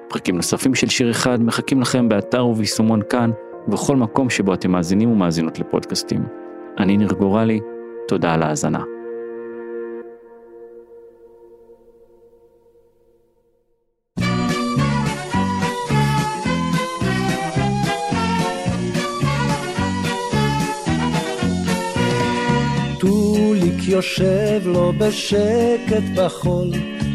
פרקים 0.09 0.35
נוספים 0.35 0.75
של 0.75 0.89
שיר 0.89 1.11
אחד 1.11 1.43
מחכים 1.43 1.81
לכם 1.81 2.09
באתר 2.09 2.45
וביישומון 2.45 3.01
כאן 3.09 3.31
ובכל 3.67 3.95
מקום 3.95 4.29
שבו 4.29 4.53
אתם 4.53 4.71
מאזינים 4.71 5.11
ומאזינות 5.11 5.59
לפודקאסטים. 5.59 6.23
אני 6.77 6.97
ניר 6.97 7.13
גורלי, 7.13 7.59
תודה 8.07 8.33
על 8.33 8.43
ההאזנה. 8.43 8.98
יושב 23.99 24.61
לו 24.65 24.93
בשקט 24.97 26.03
בחול, 26.15 26.71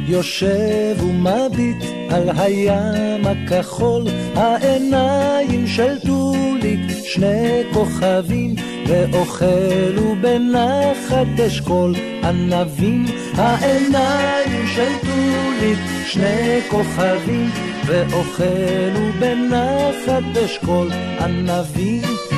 יושב 0.09 0.97
ומביט 1.01 1.85
על 2.11 2.31
הים 2.37 3.27
הכחול, 3.27 4.05
העיניים 4.35 5.67
של 5.67 5.99
טוליק 6.07 6.81
שני 7.05 7.63
כוכבים, 7.73 8.55
ואוכלו 8.87 10.15
בנחת 10.21 11.41
אשכול 11.47 11.95
ענבים, 12.25 13.05
העיניים 13.35 14.67
של 14.67 14.93
טוליק 15.01 15.79
שני 16.07 16.61
כוכבים, 16.71 17.51
ואוכלו 17.87 19.13
בנחת 19.21 20.37
אשכול 20.45 20.91
ענבים. 21.21 22.34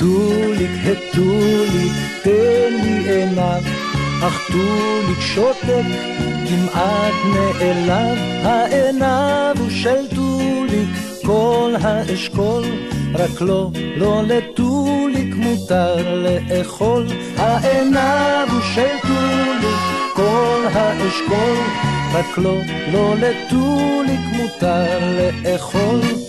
טוליק, 0.00 0.70
הטוליק, 0.84 1.92
תן 2.22 2.72
לי 2.82 3.10
עיניו, 3.10 3.62
אך 4.22 4.50
טוליק 4.52 5.20
שותק, 5.20 5.84
כמעט 6.48 7.14
נעלב, 7.34 8.18
העיניו 8.42 9.54
הוא 9.58 9.70
של 9.70 10.06
טוליק, 10.14 10.88
כל 11.24 11.74
האשכול, 11.80 12.64
רק 13.14 13.40
לא, 13.40 13.70
לא 13.96 14.22
לטוליק 14.22 15.34
מותר 15.34 16.24
לאכול, 16.24 17.06
העיניו 17.36 18.48
הוא 18.50 18.60
של 18.74 18.96
טוליק, 19.02 19.80
כל 20.14 20.60
האשכול, 20.72 21.56
רק 22.12 22.38
לא, 22.38 22.56
לא 22.92 23.14
לטוליק 23.16 24.20
מותר 24.36 24.98
לאכול. 25.16 26.19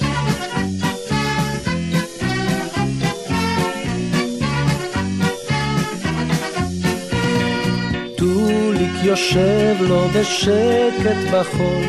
יושב 9.12 9.76
לו 9.80 10.08
בשקט 10.08 11.32
בחול, 11.34 11.84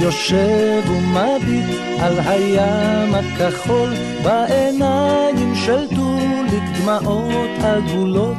יושב 0.00 0.82
ומביט 0.90 1.80
על 2.00 2.18
הים 2.20 3.14
הכחול, 3.14 3.88
בעיניים 4.22 5.54
של 5.54 5.86
טוליק 5.88 6.62
דמעות 6.78 7.50
עגולות, 7.62 8.36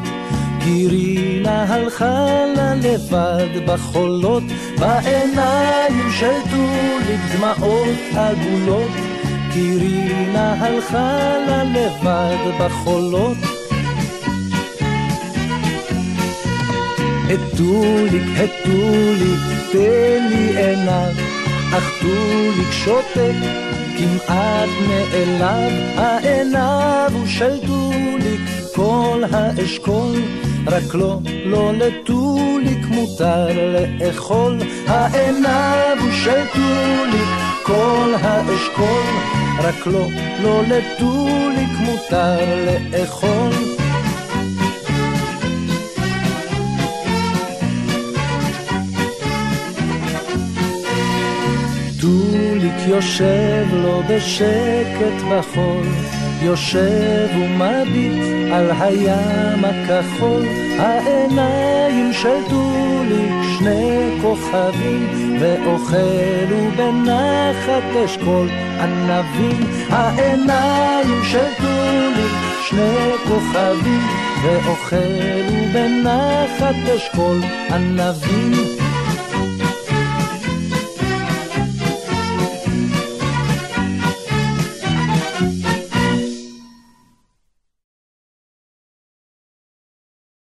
גירינה 0.64 1.64
הלכה 1.64 2.26
לה 2.56 2.76
לבד 2.76 3.66
בחולות, 3.68 4.44
בעיניים 4.80 6.12
של 6.12 6.40
טוליק 6.52 7.22
דמעות 7.36 8.00
עגולות, 8.16 8.92
גירינה 9.54 10.54
הלכה 10.54 11.38
לה 11.48 11.64
לבד 11.64 12.52
בחולות. 12.60 13.38
הטוליק, 17.30 18.24
הטוליק, 18.38 19.40
תן 19.72 20.28
לי 20.30 20.58
עיניו, 20.58 21.12
אך 21.78 22.02
טוליק 22.02 22.72
שותק, 22.72 23.36
כמעט 23.98 24.70
נעלב, 24.88 25.74
העיניו 25.98 27.12
הוא 27.14 27.28
של 27.28 27.58
טוליק, 27.68 28.42
כל 28.76 29.24
האשכול, 29.32 30.16
רק 30.68 30.94
לא, 30.94 31.20
לא 31.46 31.74
לטוליק 31.74 32.86
מותר 32.88 33.48
לאכול, 33.74 34.60
העיניו 34.88 35.98
הוא 36.02 36.12
של 36.12 36.42
טוליק, 36.54 37.30
כל 37.64 38.14
האשכול, 38.22 39.04
רק 39.60 39.88
לא, 39.88 40.08
לא 40.44 40.62
לטוליק 40.64 41.70
מותר 41.80 42.66
לאכול. 42.66 43.85
טוליק 52.66 52.88
יושב 52.88 53.66
לו 53.72 54.02
בשקט 54.10 55.24
בחול, 55.32 55.86
יושב 56.42 57.28
ומביט 57.36 58.24
על 58.54 58.72
הים 58.80 59.66
הכחול, 59.66 60.46
העיניים 60.80 62.14
של 62.14 62.38
טוליק 62.50 63.58
שני 63.58 64.18
כוכבים, 64.22 65.38
ואוכלו 65.40 66.72
בנחת 66.78 68.06
אשכול 68.06 68.50
ענבים, 68.80 69.70
העיניים 69.90 71.24
של 71.24 71.48
טוליק 71.58 72.32
שני 72.70 73.12
כוכבים, 73.28 74.08
ואוכלו 74.44 75.74
בנחת 75.74 76.96
אשכול 76.96 77.42
ענבים. 77.70 78.85